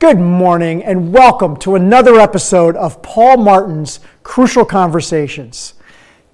Good 0.00 0.18
morning 0.18 0.82
and 0.82 1.12
welcome 1.12 1.58
to 1.58 1.74
another 1.74 2.18
episode 2.18 2.74
of 2.74 3.02
Paul 3.02 3.36
Martin's 3.36 4.00
Crucial 4.22 4.64
Conversations. 4.64 5.74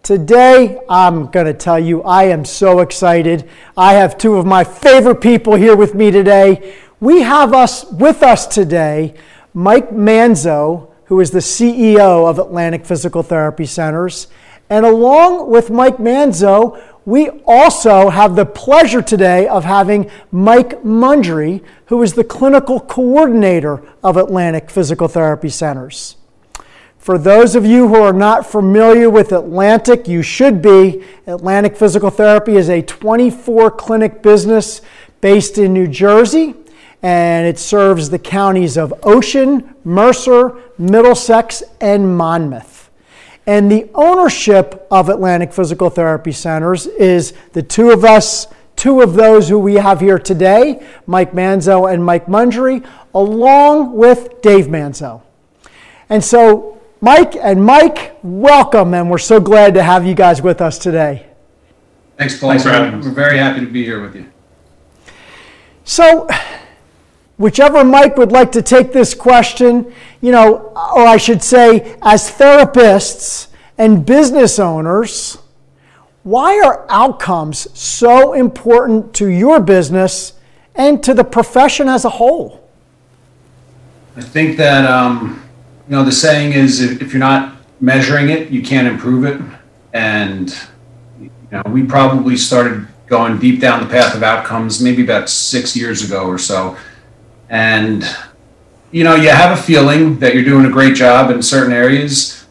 Today, 0.05 0.79
I'm 0.89 1.27
going 1.33 1.47
to 1.47 1.53
tell 1.53 1.77
you 1.77 2.01
I 2.05 2.27
am 2.27 2.45
so 2.45 2.79
excited. 2.79 3.51
I 3.77 3.95
have 3.95 4.19
two 4.19 4.37
of 4.37 4.47
my 4.47 4.63
favorite 4.63 5.21
people 5.21 5.57
here 5.57 5.75
with 5.75 5.97
me 5.97 6.13
today. 6.13 6.77
We 7.01 7.23
have 7.23 7.53
us 7.55 7.85
with 7.91 8.23
us 8.23 8.47
today 8.47 9.15
Mike 9.53 9.91
Manzo, 9.91 10.93
who 11.07 11.19
is 11.19 11.33
the 11.33 11.41
CEO 11.41 12.31
of 12.31 12.39
Atlantic 12.39 12.87
Physical 12.87 13.25
Therapy 13.25 13.67
Centers, 13.67 14.29
and 14.71 14.87
along 14.87 15.51
with 15.51 15.71
Mike 15.71 15.97
Manzo, 15.97 16.81
we 17.07 17.31
also 17.47 18.11
have 18.11 18.35
the 18.35 18.45
pleasure 18.45 19.01
today 19.01 19.47
of 19.47 19.65
having 19.65 20.11
Mike 20.33 20.85
Mundry, 20.85 21.63
who 21.87 22.03
is 22.03 22.15
the 22.15 22.25
clinical 22.25 22.81
coordinator 22.81 23.81
of 24.03 24.17
Atlantic 24.17 24.69
Physical 24.69 25.07
Therapy 25.07 25.49
Centers. 25.49 26.17
For 26.99 27.17
those 27.17 27.55
of 27.55 27.65
you 27.65 27.87
who 27.87 27.95
are 27.95 28.13
not 28.13 28.45
familiar 28.45 29.09
with 29.09 29.31
Atlantic, 29.31 30.09
you 30.09 30.21
should 30.23 30.61
be. 30.61 31.05
Atlantic 31.29 31.77
Physical 31.77 32.11
Therapy 32.11 32.57
is 32.57 32.69
a 32.69 32.83
24 32.83 33.71
clinic 33.71 34.21
business 34.21 34.81
based 35.21 35.59
in 35.59 35.73
New 35.73 35.87
Jersey, 35.87 36.55
and 37.05 37.47
it 37.47 37.61
serves 37.61 38.11
the 38.11 38.19
counties 38.19 38.77
of 38.77 38.93
Ocean, 39.05 39.77
Mercer, 39.85 40.61
Middlesex, 40.77 41.63
and 41.81 42.17
Monmouth. 42.19 42.76
And 43.47 43.71
the 43.71 43.89
ownership 43.95 44.87
of 44.91 45.09
Atlantic 45.09 45.53
Physical 45.53 45.89
Therapy 45.89 46.33
Centers 46.33 46.87
is 46.87 47.33
the 47.53 47.63
two 47.63 47.91
of 47.91 48.05
us, 48.05 48.49
two 48.75 49.03
of 49.03 49.15
those 49.15 49.49
who 49.49 49.59
we 49.59 49.75
have 49.75 50.01
here 50.01 50.19
today, 50.19 50.85
Mike 51.07 51.33
Manzo 51.33 51.93
and 51.93 52.05
Mike 52.05 52.29
Mundry, 52.29 52.83
along 53.15 53.97
with 53.97 54.43
Dave 54.43 54.67
Manzo. 54.67 55.23
And 56.09 56.25
so, 56.25 56.81
Mike 57.01 57.37
and 57.37 57.65
Mike, 57.65 58.19
welcome, 58.23 58.95
and 58.95 59.09
we're 59.09 59.19
so 59.19 59.39
glad 59.39 59.75
to 59.75 59.83
have 59.83 60.05
you 60.05 60.15
guys 60.15 60.43
with 60.43 60.61
us 60.61 60.77
today. 60.77 61.27
Thanks, 62.17 62.39
Paul. 62.39 62.51
Thanks 62.51 62.65
for 62.65 62.71
having 62.71 62.99
us. 62.99 63.05
We're 63.05 63.13
very 63.13 63.39
happy 63.39 63.61
to 63.61 63.67
be 63.67 63.85
here 63.85 64.03
with 64.03 64.17
you. 64.17 64.27
So, 65.85 66.29
whichever 67.37 67.85
Mike 67.85 68.17
would 68.17 68.33
like 68.33 68.51
to 68.53 68.63
take 68.63 68.93
this 68.93 69.15
question, 69.15 69.93
you 70.27 70.33
know, 70.33 70.73
or 70.75 71.07
I 71.07 71.19
should 71.19 71.41
say, 71.41 71.97
as 72.03 72.29
therapists 72.29 73.47
and 73.79 74.05
business 74.05 74.59
owners, 74.59 75.39
why 76.25 76.61
are 76.65 76.85
outcomes 76.89 77.69
so 77.79 78.33
important 78.33 79.15
to 79.15 79.29
your 79.29 79.61
business 79.61 80.33
and 80.75 81.01
to 81.05 81.15
the 81.15 81.23
profession 81.23 81.89
as 81.89 82.05
a 82.05 82.11
whole? 82.11 82.69
I 84.17 84.21
think 84.21 84.57
that, 84.57 84.85
um, 84.85 85.49
you 85.89 85.95
know, 85.95 86.03
the 86.03 86.11
saying 86.11 86.55
is 86.55 86.81
if, 86.81 87.13
you're 87.13 87.21
not 87.21 87.55
measuring 87.81 88.31
it, 88.31 88.51
you 88.51 88.63
can't 88.63 88.89
improve 88.89 89.27
it. 89.27 89.41
And, 89.93 90.53
you 91.21 91.31
know, 91.53 91.63
we 91.69 91.85
probably 91.85 92.37
started 92.37 92.89
going 93.07 93.39
deep 93.39 93.61
down 93.61 93.81
the 93.81 93.89
path 93.89 94.17
of 94.17 94.25
outcomes 94.25 94.83
maybe 94.83 95.05
about 95.05 95.31
six 95.31 95.77
years 95.77 96.05
ago 96.05 96.27
or 96.27 96.37
so 96.37 96.77
and 97.49 98.05
you 98.97 99.05
know 99.05 99.15
you 99.15 99.29
have 99.29 99.59
a 99.59 99.63
feeling 99.63 100.19
that 100.21 100.35
you're 100.35 100.51
doing 100.53 100.65
a 100.65 100.71
great 100.71 100.95
job 100.95 101.31
in 101.31 101.43
certain 101.43 101.73
areas 101.73 102.47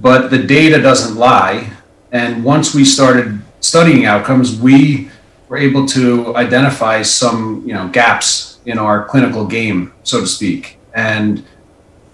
but 0.00 0.30
the 0.30 0.38
data 0.38 0.80
doesn't 0.80 1.18
lie. 1.18 1.70
And 2.10 2.42
once 2.42 2.74
we 2.74 2.86
started 2.86 3.38
studying 3.60 4.06
outcomes 4.06 4.58
we 4.58 5.10
were 5.48 5.58
able 5.58 5.84
to 5.88 6.34
identify 6.36 7.02
some 7.02 7.62
you 7.66 7.74
know 7.74 7.86
gaps 7.88 8.60
in 8.64 8.78
our 8.78 9.04
clinical 9.04 9.44
game 9.46 9.92
so 10.02 10.20
to 10.20 10.26
speak. 10.26 10.78
And 10.94 11.44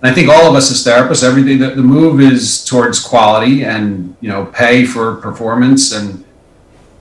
I 0.02 0.12
think 0.12 0.28
all 0.28 0.50
of 0.50 0.56
us 0.56 0.68
as 0.72 0.84
therapists, 0.84 1.22
everything 1.22 1.60
the, 1.60 1.70
the 1.70 1.88
move 1.96 2.20
is 2.20 2.64
towards 2.64 2.98
quality 2.98 3.64
and 3.64 4.16
you 4.20 4.28
know 4.28 4.46
pay 4.46 4.84
for 4.84 5.14
performance. 5.28 5.92
And 5.92 6.24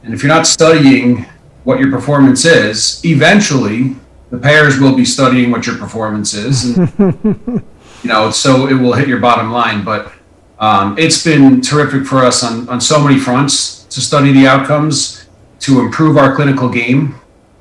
and 0.04 0.14
if 0.14 0.22
you're 0.22 0.36
not 0.38 0.46
studying 0.46 1.26
what 1.64 1.80
your 1.80 1.90
performance 1.90 2.46
is, 2.46 3.04
eventually 3.04 3.96
the 4.30 4.38
payers 4.38 4.80
will 4.80 4.96
be 4.96 5.06
studying 5.06 5.52
what 5.52 5.68
your 5.68 5.78
performance 5.78 6.34
is, 6.34 6.78
and, 6.78 6.94
you 8.04 8.10
know, 8.10 8.32
so 8.32 8.68
it 8.68 8.74
will 8.74 8.94
hit 8.94 9.08
your 9.08 9.20
bottom 9.20 9.52
line. 9.52 9.84
But 9.84 10.12
um, 10.60 10.98
it's 10.98 11.24
been 11.24 11.62
terrific 11.62 12.06
for 12.06 12.20
us 12.20 12.44
on, 12.44 12.68
on 12.70 12.82
so 12.82 13.04
many 13.04 13.20
fronts 13.20 13.84
to 13.86 14.02
study 14.02 14.32
the 14.32 14.48
outcomes, 14.48 15.28
to 15.60 15.80
improve 15.80 16.18
our 16.18 16.36
clinical 16.36 16.70
game, 16.70 17.16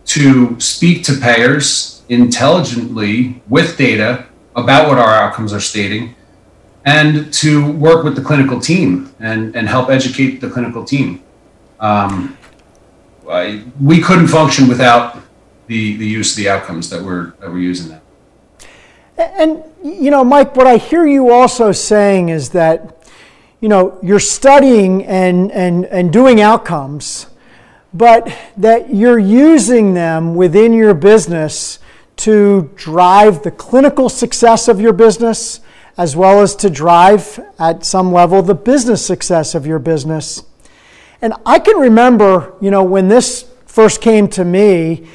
to 0.06 0.58
speak 0.60 1.04
to 1.04 1.14
payers 1.18 2.02
intelligently 2.08 3.42
with 3.48 3.76
data 3.76 4.26
about 4.56 4.88
what 4.88 4.98
our 4.98 5.14
outcomes 5.14 5.52
are 5.52 5.60
stating, 5.60 6.14
and 6.84 7.32
to 7.32 7.72
work 7.72 8.04
with 8.04 8.14
the 8.14 8.22
clinical 8.22 8.60
team 8.60 9.12
and, 9.20 9.56
and 9.56 9.68
help 9.68 9.88
educate 9.88 10.40
the 10.40 10.48
clinical 10.48 10.84
team. 10.84 11.22
Um, 11.80 12.36
I, 13.28 13.64
we 13.80 14.00
couldn't 14.00 14.28
function 14.28 14.68
without 14.68 15.18
the 15.66 15.96
the 15.96 16.06
use 16.06 16.34
the 16.34 16.48
outcomes 16.48 16.90
that 16.90 17.02
we're 17.02 17.32
that 17.40 17.50
we're 17.50 17.58
using 17.58 17.88
them. 17.88 18.00
And 19.16 19.62
you 19.82 20.10
know, 20.10 20.24
Mike, 20.24 20.56
what 20.56 20.66
I 20.66 20.76
hear 20.76 21.06
you 21.06 21.30
also 21.30 21.72
saying 21.72 22.30
is 22.30 22.50
that 22.50 23.08
you 23.60 23.68
know 23.68 23.98
you're 24.02 24.20
studying 24.20 25.04
and 25.04 25.50
and 25.52 25.86
and 25.86 26.12
doing 26.12 26.40
outcomes, 26.40 27.26
but 27.92 28.32
that 28.56 28.94
you're 28.94 29.18
using 29.18 29.94
them 29.94 30.34
within 30.34 30.72
your 30.72 30.94
business 30.94 31.78
to 32.16 32.70
drive 32.76 33.42
the 33.42 33.50
clinical 33.50 34.08
success 34.08 34.68
of 34.68 34.80
your 34.80 34.92
business 34.92 35.60
as 35.96 36.16
well 36.16 36.40
as 36.40 36.56
to 36.56 36.70
drive 36.70 37.40
at 37.58 37.84
some 37.84 38.12
level 38.12 38.42
the 38.42 38.54
business 38.54 39.04
success 39.04 39.54
of 39.54 39.66
your 39.66 39.78
business. 39.78 40.42
And 41.22 41.34
I 41.46 41.58
can 41.58 41.76
remember, 41.76 42.54
you 42.60 42.70
know, 42.70 42.82
when 42.82 43.08
this 43.08 43.48
first 43.66 44.00
came 44.00 44.28
to 44.28 44.44
me, 44.44 45.06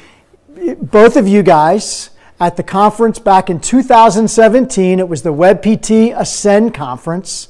both 0.80 1.16
of 1.16 1.26
you 1.26 1.42
guys 1.42 2.10
at 2.38 2.56
the 2.56 2.62
conference 2.62 3.18
back 3.18 3.50
in 3.50 3.60
2017. 3.60 4.98
It 4.98 5.08
was 5.08 5.22
the 5.22 5.32
WebPT 5.32 6.18
Ascend 6.18 6.74
conference. 6.74 7.48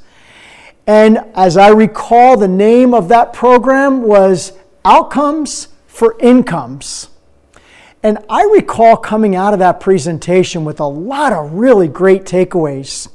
And 0.86 1.18
as 1.34 1.56
I 1.56 1.68
recall, 1.68 2.36
the 2.36 2.48
name 2.48 2.94
of 2.94 3.08
that 3.08 3.32
program 3.32 4.02
was 4.02 4.52
Outcomes 4.84 5.68
for 5.86 6.16
Incomes. 6.20 7.08
And 8.02 8.18
I 8.28 8.42
recall 8.44 8.96
coming 8.96 9.36
out 9.36 9.52
of 9.52 9.58
that 9.58 9.78
presentation 9.78 10.64
with 10.64 10.80
a 10.80 10.86
lot 10.86 11.32
of 11.32 11.52
really 11.52 11.86
great 11.86 12.24
takeaways. 12.24 13.08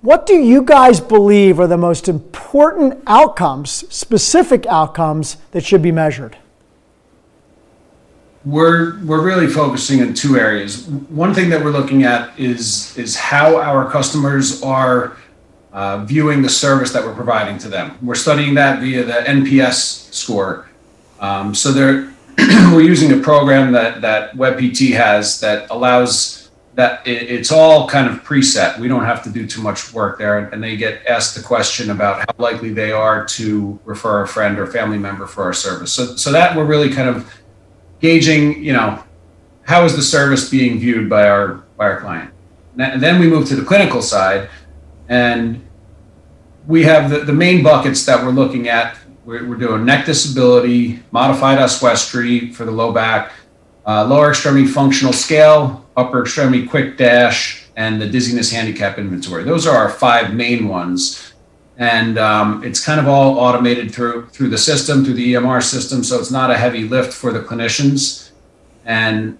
What 0.00 0.26
do 0.26 0.34
you 0.34 0.62
guys 0.62 1.00
believe 1.00 1.60
are 1.60 1.68
the 1.68 1.78
most 1.78 2.08
important 2.08 3.00
outcomes, 3.06 3.70
specific 3.94 4.66
outcomes, 4.66 5.36
that 5.52 5.64
should 5.64 5.82
be 5.82 5.92
measured? 5.92 6.36
We're 8.44 8.98
we're 9.04 9.24
really 9.24 9.46
focusing 9.46 10.00
in 10.00 10.14
two 10.14 10.36
areas. 10.36 10.86
One 10.86 11.32
thing 11.34 11.50
that 11.50 11.62
we're 11.62 11.70
looking 11.70 12.02
at 12.02 12.38
is 12.38 12.96
is 12.96 13.16
how 13.16 13.56
our 13.56 13.90
customers 13.90 14.62
are 14.62 15.16
uh, 15.72 16.04
viewing 16.04 16.42
the 16.42 16.48
service 16.48 16.92
that 16.92 17.04
we're 17.04 17.14
providing 17.14 17.58
to 17.58 17.68
them. 17.68 17.96
We're 18.02 18.14
studying 18.14 18.54
that 18.54 18.80
via 18.80 19.04
the 19.04 19.12
NPS 19.12 20.12
score. 20.12 20.68
Um, 21.20 21.54
so 21.54 21.72
we're 22.38 22.82
using 22.82 23.12
a 23.12 23.22
program 23.22 23.72
that 23.72 24.00
that 24.00 24.34
WebPT 24.34 24.92
has 24.94 25.40
that 25.40 25.70
allows 25.70 26.50
that 26.74 27.06
it, 27.06 27.30
it's 27.30 27.52
all 27.52 27.88
kind 27.88 28.08
of 28.08 28.24
preset. 28.24 28.78
We 28.78 28.88
don't 28.88 29.04
have 29.04 29.22
to 29.24 29.30
do 29.30 29.46
too 29.46 29.62
much 29.62 29.92
work 29.92 30.18
there, 30.18 30.38
and 30.38 30.62
they 30.62 30.76
get 30.76 31.06
asked 31.06 31.36
the 31.36 31.42
question 31.42 31.90
about 31.90 32.18
how 32.20 32.34
likely 32.38 32.72
they 32.72 32.90
are 32.90 33.24
to 33.26 33.78
refer 33.84 34.22
a 34.22 34.28
friend 34.28 34.58
or 34.58 34.66
family 34.66 34.98
member 34.98 35.26
for 35.26 35.44
our 35.44 35.52
service. 35.52 35.92
So 35.92 36.16
so 36.16 36.32
that 36.32 36.56
we're 36.56 36.64
really 36.64 36.90
kind 36.90 37.08
of 37.08 37.32
gauging, 38.02 38.62
you 38.62 38.72
know, 38.74 39.02
how 39.62 39.84
is 39.84 39.96
the 39.96 40.02
service 40.02 40.50
being 40.50 40.78
viewed 40.78 41.08
by 41.08 41.28
our 41.28 41.64
by 41.76 41.84
our 41.84 42.00
client. 42.00 42.30
And 42.78 43.02
then 43.02 43.20
we 43.20 43.28
move 43.28 43.48
to 43.48 43.56
the 43.56 43.64
clinical 43.64 44.02
side, 44.02 44.50
and 45.08 45.66
we 46.66 46.82
have 46.84 47.10
the, 47.10 47.20
the 47.20 47.32
main 47.32 47.62
buckets 47.62 48.04
that 48.06 48.22
we're 48.24 48.32
looking 48.32 48.68
at. 48.68 48.98
We're, 49.24 49.48
we're 49.48 49.56
doing 49.56 49.84
neck 49.84 50.06
disability, 50.06 51.00
modified 51.12 51.58
oswestry 51.58 52.50
for 52.50 52.64
the 52.64 52.72
low 52.72 52.92
back, 52.92 53.32
uh, 53.86 54.04
lower 54.04 54.30
extremity 54.30 54.66
functional 54.66 55.12
scale, 55.12 55.86
upper 55.96 56.22
extremity 56.22 56.66
quick 56.66 56.96
dash, 56.96 57.66
and 57.76 58.00
the 58.00 58.08
dizziness 58.08 58.50
handicap 58.50 58.98
inventory. 58.98 59.44
Those 59.44 59.66
are 59.66 59.76
our 59.76 59.90
five 59.90 60.34
main 60.34 60.66
ones 60.66 61.31
and 61.78 62.18
um, 62.18 62.62
it's 62.64 62.84
kind 62.84 63.00
of 63.00 63.08
all 63.08 63.38
automated 63.38 63.94
through 63.94 64.28
through 64.28 64.48
the 64.48 64.58
system, 64.58 65.04
through 65.04 65.14
the 65.14 65.34
EMR 65.34 65.62
system. 65.62 66.04
So 66.04 66.18
it's 66.18 66.30
not 66.30 66.50
a 66.50 66.56
heavy 66.56 66.84
lift 66.84 67.12
for 67.12 67.32
the 67.32 67.40
clinicians. 67.40 68.30
And 68.84 69.38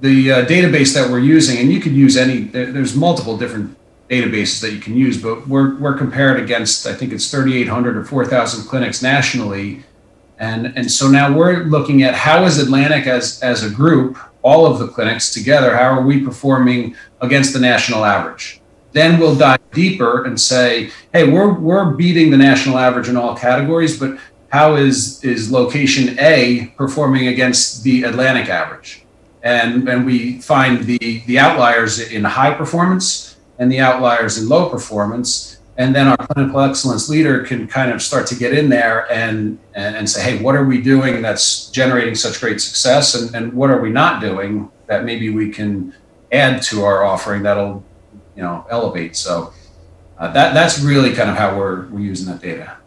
the 0.00 0.32
uh, 0.32 0.44
database 0.46 0.94
that 0.94 1.10
we're 1.10 1.20
using, 1.20 1.58
and 1.58 1.72
you 1.72 1.80
could 1.80 1.92
use 1.92 2.16
any. 2.16 2.40
There's 2.40 2.96
multiple 2.96 3.36
different 3.36 3.76
databases 4.08 4.60
that 4.62 4.72
you 4.72 4.80
can 4.80 4.96
use, 4.96 5.20
but 5.22 5.46
we're 5.46 5.76
we're 5.76 5.96
compared 5.96 6.40
against 6.40 6.86
I 6.86 6.94
think 6.94 7.12
it's 7.12 7.30
3,800 7.30 7.96
or 7.96 8.04
4,000 8.04 8.68
clinics 8.68 9.02
nationally, 9.02 9.84
and 10.38 10.72
and 10.76 10.90
so 10.90 11.08
now 11.08 11.36
we're 11.36 11.64
looking 11.64 12.02
at 12.02 12.14
how 12.14 12.44
is 12.44 12.58
Atlantic 12.58 13.06
as 13.06 13.40
as 13.42 13.62
a 13.62 13.70
group 13.70 14.18
all 14.42 14.66
of 14.66 14.78
the 14.78 14.88
clinics 14.88 15.32
together, 15.32 15.76
how 15.76 15.98
are 15.98 16.02
we 16.02 16.24
performing 16.24 16.96
against 17.20 17.52
the 17.52 17.60
national 17.60 18.04
average? 18.04 18.59
Then 18.92 19.20
we'll 19.20 19.36
dive 19.36 19.60
deeper 19.72 20.24
and 20.24 20.40
say, 20.40 20.90
hey, 21.12 21.30
we're, 21.30 21.52
we're 21.52 21.92
beating 21.92 22.30
the 22.30 22.36
national 22.36 22.78
average 22.78 23.08
in 23.08 23.16
all 23.16 23.36
categories, 23.36 23.98
but 23.98 24.18
how 24.48 24.74
is, 24.74 25.22
is 25.24 25.50
location 25.50 26.18
A 26.18 26.72
performing 26.76 27.28
against 27.28 27.84
the 27.84 28.02
Atlantic 28.02 28.48
average? 28.48 29.04
And, 29.42 29.88
and 29.88 30.04
we 30.04 30.40
find 30.40 30.84
the, 30.84 31.22
the 31.26 31.38
outliers 31.38 32.00
in 32.00 32.24
high 32.24 32.52
performance 32.52 33.36
and 33.58 33.70
the 33.70 33.80
outliers 33.80 34.38
in 34.38 34.48
low 34.48 34.68
performance 34.68 35.60
and 35.80 35.94
then 35.94 36.08
our 36.08 36.16
clinical 36.18 36.60
excellence 36.60 37.08
leader 37.08 37.42
can 37.42 37.66
kind 37.66 37.90
of 37.90 38.02
start 38.02 38.26
to 38.26 38.34
get 38.34 38.52
in 38.52 38.68
there 38.68 39.10
and 39.10 39.58
and, 39.74 40.08
say 40.08 40.20
hey 40.22 40.42
what 40.42 40.54
are 40.54 40.64
we 40.64 40.80
doing 40.80 41.22
that's 41.22 41.70
generating 41.70 42.14
such 42.14 42.38
great 42.38 42.60
success 42.60 43.14
and, 43.14 43.34
and 43.34 43.52
what 43.52 43.70
are 43.70 43.80
we 43.80 43.90
not 43.90 44.20
doing 44.20 44.70
that 44.86 45.04
maybe 45.04 45.30
we 45.30 45.50
can 45.50 45.94
add 46.32 46.60
to 46.60 46.84
our 46.84 47.02
offering 47.04 47.42
that'll 47.42 47.82
you 48.40 48.46
know 48.46 48.66
elevate. 48.70 49.16
So 49.16 49.52
uh, 50.18 50.32
that 50.32 50.54
that's 50.54 50.80
really 50.80 51.12
kind 51.12 51.28
of 51.28 51.36
how 51.36 51.58
we're, 51.58 51.86
we're 51.88 52.00
using 52.00 52.26
that 52.32 52.40
data. 52.40 52.78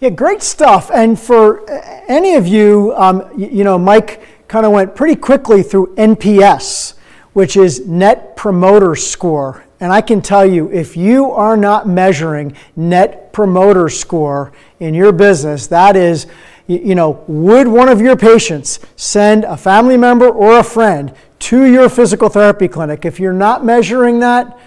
Yeah 0.00 0.08
great 0.08 0.42
stuff. 0.42 0.90
And 0.90 1.20
for 1.20 1.68
any 2.08 2.34
of 2.36 2.46
you 2.46 2.94
um, 2.96 3.28
you, 3.36 3.48
you 3.48 3.64
know 3.64 3.78
mike 3.78 4.22
kind 4.48 4.64
of 4.64 4.72
went 4.72 4.96
pretty 4.96 5.16
quickly 5.16 5.62
through 5.62 5.94
nps 5.96 6.94
which 7.34 7.56
is 7.56 7.86
net 7.86 8.36
promoter 8.36 8.94
score. 8.94 9.64
And 9.80 9.92
I 9.92 10.00
can 10.00 10.20
tell 10.20 10.44
you, 10.44 10.70
if 10.70 10.96
you 10.96 11.30
are 11.32 11.56
not 11.56 11.88
measuring 11.88 12.54
net 12.76 13.32
promoter 13.32 13.88
score 13.88 14.52
in 14.80 14.94
your 14.94 15.12
business, 15.12 15.66
that 15.68 15.96
is, 15.96 16.26
you 16.66 16.94
know, 16.94 17.24
would 17.26 17.66
one 17.66 17.88
of 17.88 18.00
your 18.00 18.16
patients 18.16 18.80
send 18.96 19.44
a 19.44 19.56
family 19.56 19.96
member 19.96 20.28
or 20.28 20.58
a 20.58 20.62
friend 20.62 21.14
to 21.42 21.64
your 21.64 21.88
physical 21.88 22.28
therapy 22.28 22.68
clinic? 22.68 23.04
If 23.04 23.18
you're 23.18 23.32
not 23.32 23.64
measuring 23.64 24.20
that, 24.20 24.58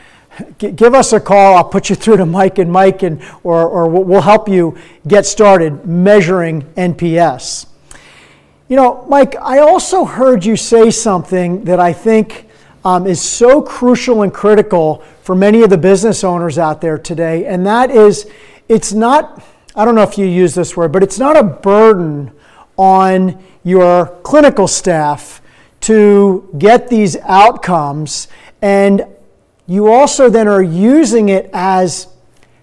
give 0.57 0.93
us 0.93 1.13
a 1.13 1.19
call. 1.19 1.55
I'll 1.55 1.63
put 1.63 1.89
you 1.89 1.95
through 1.95 2.17
to 2.17 2.25
Mike 2.25 2.59
and 2.59 2.71
Mike, 2.71 3.03
and, 3.03 3.21
or, 3.43 3.67
or 3.67 3.87
we'll 3.87 4.21
help 4.21 4.49
you 4.49 4.77
get 5.07 5.25
started 5.25 5.85
measuring 5.85 6.63
NPS. 6.73 7.67
You 8.67 8.75
know, 8.75 9.05
Mike, 9.07 9.35
I 9.41 9.59
also 9.59 10.05
heard 10.05 10.43
you 10.43 10.55
say 10.55 10.91
something 10.91 11.63
that 11.65 11.79
I 11.79 11.93
think 11.93 12.49
um, 12.83 13.07
is 13.07 13.21
so 13.21 13.61
crucial 13.61 14.21
and 14.23 14.33
critical 14.33 15.03
for 15.21 15.33
many 15.33 15.63
of 15.63 15.69
the 15.69 15.77
business 15.77 16.23
owners 16.23 16.57
out 16.57 16.81
there 16.81 16.97
today. 16.97 17.45
And 17.45 17.65
that 17.65 17.89
is, 17.89 18.29
it's 18.67 18.91
not, 18.91 19.43
I 19.75 19.85
don't 19.85 19.95
know 19.95 20.03
if 20.03 20.17
you 20.17 20.25
use 20.25 20.53
this 20.55 20.75
word, 20.75 20.91
but 20.91 21.03
it's 21.03 21.19
not 21.19 21.37
a 21.37 21.43
burden 21.43 22.31
on 22.77 23.41
your 23.63 24.07
clinical 24.23 24.67
staff 24.67 25.41
to 25.85 26.49
get 26.57 26.87
these 26.87 27.15
outcomes. 27.17 28.27
And 28.61 29.05
you 29.67 29.91
also 29.91 30.29
then 30.29 30.47
are 30.47 30.63
using 30.63 31.29
it 31.29 31.49
as 31.53 32.07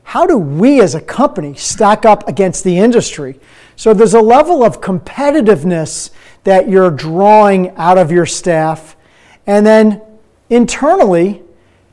how 0.02 0.26
do 0.26 0.36
we 0.36 0.80
as 0.80 0.94
a 0.94 1.00
company 1.00 1.54
stack 1.54 2.04
up 2.04 2.26
against 2.28 2.64
the 2.64 2.78
industry? 2.78 3.38
So 3.76 3.94
there's 3.94 4.14
a 4.14 4.20
level 4.20 4.64
of 4.64 4.80
competitiveness 4.80 6.10
that 6.44 6.68
you're 6.68 6.90
drawing 6.90 7.70
out 7.76 7.96
of 7.96 8.10
your 8.10 8.26
staff. 8.26 8.96
And 9.46 9.64
then 9.64 10.02
internally, 10.50 11.42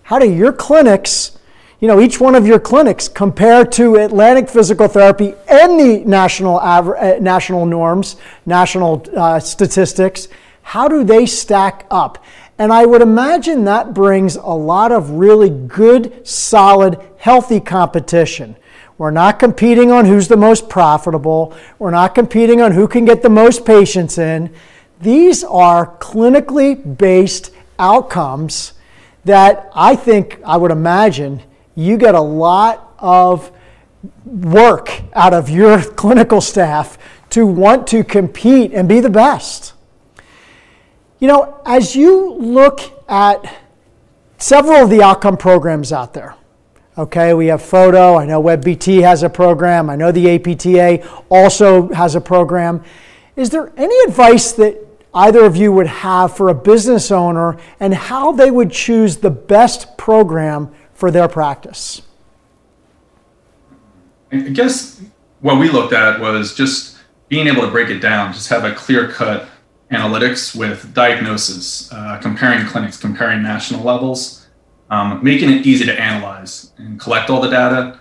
how 0.02 0.18
do 0.18 0.32
your 0.32 0.52
clinics, 0.52 1.38
you 1.80 1.88
know, 1.88 2.02
each 2.02 2.20
one 2.20 2.34
of 2.34 2.48
your 2.48 2.60
clinics 2.60 3.08
compare 3.08 3.64
to 3.66 3.98
Atlantic 3.98 4.50
Physical 4.50 4.88
Therapy 4.88 5.36
and 5.48 5.80
the 5.80 6.04
national, 6.06 6.60
uh, 6.60 7.20
national 7.22 7.68
norms, 7.68 8.16
national 8.48 9.06
uh, 9.16 9.40
statistics? 9.40 10.28
How 10.70 10.88
do 10.88 11.04
they 11.04 11.26
stack 11.26 11.88
up? 11.90 12.24
And 12.60 12.72
I 12.72 12.86
would 12.86 13.02
imagine 13.02 13.64
that 13.64 13.96
brings 13.96 14.36
a 14.36 14.54
lot 14.54 14.92
of 14.92 15.10
really 15.10 15.50
good, 15.50 16.28
solid, 16.28 17.00
healthy 17.18 17.60
competition. 17.60 18.56
We're 19.00 19.10
not 19.10 19.40
competing 19.40 19.90
on 19.92 20.06
who's 20.06 20.28
the 20.28 20.38
most 20.38 20.70
profitable. 20.70 21.56
We're 21.80 21.90
not 21.90 22.14
competing 22.14 22.62
on 22.62 22.74
who 22.74 22.88
can 22.88 23.04
get 23.04 23.24
the 23.24 23.32
most 23.32 23.66
patients 23.66 24.20
in. 24.20 24.54
These 25.02 25.44
are 25.44 25.98
clinically 25.98 27.00
based 27.00 27.50
outcomes 27.80 28.74
that 29.26 29.72
I 29.74 29.96
think, 29.96 30.40
I 30.46 30.58
would 30.58 30.70
imagine, 30.70 31.42
you 31.74 31.98
get 31.98 32.14
a 32.14 32.22
lot 32.22 32.94
of 33.00 33.52
work 34.24 35.02
out 35.14 35.34
of 35.34 35.50
your 35.50 35.82
clinical 35.96 36.42
staff 36.42 37.00
to 37.32 37.48
want 37.48 37.88
to 37.88 38.04
compete 38.04 38.72
and 38.72 38.88
be 38.88 39.00
the 39.00 39.10
best. 39.10 39.74
You 41.20 41.28
know, 41.28 41.62
as 41.66 41.96
you 41.98 42.34
look 42.36 42.80
at 43.10 43.62
several 44.38 44.84
of 44.84 44.90
the 44.90 45.04
outcome 45.04 45.36
programs 45.36 45.92
out 45.92 46.14
there, 46.14 46.36
okay, 46.98 47.34
we 47.34 47.48
have 47.48 47.62
FOTO, 47.62 48.16
I 48.16 48.26
know 48.26 48.42
WebPT 48.42 49.02
has 49.02 49.22
a 49.24 49.30
program, 49.30 49.90
I 49.90 49.98
know 49.98 50.14
the 50.14 50.30
APTA 50.36 51.06
also 51.30 51.90
has 51.90 52.16
a 52.16 52.22
program. 52.22 52.84
Is 53.36 53.50
there 53.50 53.74
any 53.76 53.98
advice 54.08 54.54
that 54.54 54.78
either 55.14 55.44
of 55.44 55.58
you 55.58 55.74
would 55.74 55.88
have 55.88 56.38
for 56.38 56.48
a 56.48 56.54
business 56.54 57.12
owner 57.12 57.58
and 57.82 57.94
how 57.94 58.32
they 58.32 58.50
would 58.50 58.72
choose 58.72 59.18
the 59.18 59.30
best 59.30 59.98
program 59.98 60.74
for 60.94 61.12
their 61.12 61.28
practice? 61.28 62.02
I 64.32 64.38
guess 64.38 65.02
what 65.42 65.60
we 65.60 65.70
looked 65.70 65.92
at 65.92 66.22
was 66.22 66.56
just 66.56 66.98
being 67.28 67.48
able 67.48 67.64
to 67.64 67.72
break 67.72 67.90
it 67.90 68.00
down, 68.00 68.32
just 68.32 68.48
have 68.50 68.64
a 68.64 68.74
clear 68.74 69.10
cut 69.10 69.49
analytics 69.92 70.56
with 70.56 70.94
diagnosis, 70.94 71.92
uh, 71.92 72.20
comparing 72.22 72.66
clinics, 72.66 72.98
comparing 72.98 73.42
national 73.42 73.84
levels, 73.84 74.48
um, 74.90 75.24
making 75.24 75.50
it 75.50 75.66
easy 75.66 75.86
to 75.86 76.00
analyze 76.00 76.72
and 76.78 77.00
collect 77.00 77.30
all 77.30 77.42
the 77.42 77.50
data. 77.50 78.00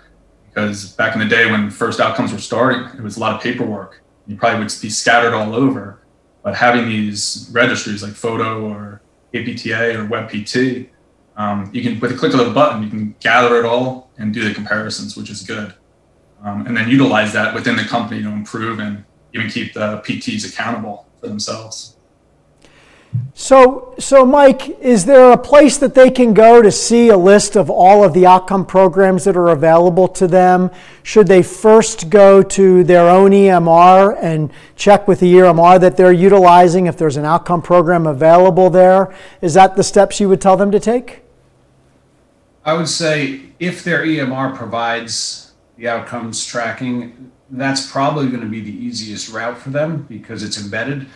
Because 0.48 0.92
back 0.92 1.14
in 1.14 1.20
the 1.20 1.26
day 1.26 1.50
when 1.50 1.70
first 1.70 2.00
outcomes 2.00 2.32
were 2.32 2.38
starting, 2.38 2.84
it 2.96 3.02
was 3.02 3.16
a 3.16 3.20
lot 3.20 3.34
of 3.34 3.40
paperwork. 3.40 4.02
You 4.26 4.36
probably 4.36 4.60
would 4.60 4.72
be 4.82 4.90
scattered 4.90 5.32
all 5.32 5.54
over. 5.54 6.02
But 6.42 6.54
having 6.54 6.88
these 6.88 7.48
registries 7.52 8.02
like 8.02 8.12
FOTO 8.12 8.62
or 8.62 9.02
APTA 9.34 9.98
or 9.98 10.06
WebPT, 10.06 10.88
um, 11.36 11.70
you 11.72 11.82
can 11.82 12.00
with 12.00 12.12
a 12.12 12.16
click 12.16 12.34
of 12.34 12.40
a 12.40 12.50
button, 12.50 12.82
you 12.82 12.90
can 12.90 13.14
gather 13.20 13.58
it 13.58 13.64
all 13.64 14.10
and 14.18 14.34
do 14.34 14.46
the 14.46 14.54
comparisons, 14.54 15.16
which 15.16 15.30
is 15.30 15.42
good. 15.42 15.74
Um, 16.42 16.66
and 16.66 16.76
then 16.76 16.88
utilize 16.88 17.32
that 17.32 17.54
within 17.54 17.76
the 17.76 17.84
company 17.84 18.22
to 18.22 18.28
improve 18.28 18.78
and 18.78 19.04
even 19.34 19.48
keep 19.50 19.74
the 19.74 19.98
PTs 19.98 20.48
accountable 20.48 21.07
for 21.20 21.28
themselves. 21.28 21.96
So, 23.32 23.94
so 23.98 24.26
Mike, 24.26 24.68
is 24.80 25.06
there 25.06 25.30
a 25.30 25.38
place 25.38 25.78
that 25.78 25.94
they 25.94 26.10
can 26.10 26.34
go 26.34 26.60
to 26.60 26.70
see 26.70 27.08
a 27.08 27.16
list 27.16 27.56
of 27.56 27.70
all 27.70 28.04
of 28.04 28.12
the 28.12 28.26
outcome 28.26 28.66
programs 28.66 29.24
that 29.24 29.36
are 29.36 29.48
available 29.48 30.08
to 30.08 30.26
them? 30.26 30.70
Should 31.02 31.26
they 31.28 31.42
first 31.42 32.10
go 32.10 32.42
to 32.42 32.84
their 32.84 33.08
own 33.08 33.30
EMR 33.30 34.18
and 34.20 34.52
check 34.76 35.08
with 35.08 35.20
the 35.20 35.32
EMR 35.34 35.80
that 35.80 35.96
they're 35.96 36.12
utilizing 36.12 36.86
if 36.86 36.96
there's 36.96 37.16
an 37.16 37.24
outcome 37.24 37.62
program 37.62 38.06
available 38.06 38.70
there? 38.70 39.14
Is 39.40 39.54
that 39.54 39.76
the 39.76 39.84
steps 39.84 40.20
you 40.20 40.28
would 40.28 40.40
tell 40.40 40.56
them 40.56 40.70
to 40.70 40.80
take? 40.80 41.22
I 42.64 42.74
would 42.74 42.88
say 42.88 43.52
if 43.58 43.84
their 43.84 44.04
EMR 44.04 44.54
provides 44.54 45.52
the 45.76 45.88
outcomes 45.88 46.44
tracking, 46.44 47.30
that's 47.50 47.90
probably 47.90 48.28
going 48.28 48.42
to 48.42 48.48
be 48.48 48.60
the 48.60 48.76
easiest 48.76 49.32
route 49.32 49.58
for 49.58 49.70
them 49.70 50.02
because 50.08 50.42
it's 50.42 50.60
embedded 50.62 51.06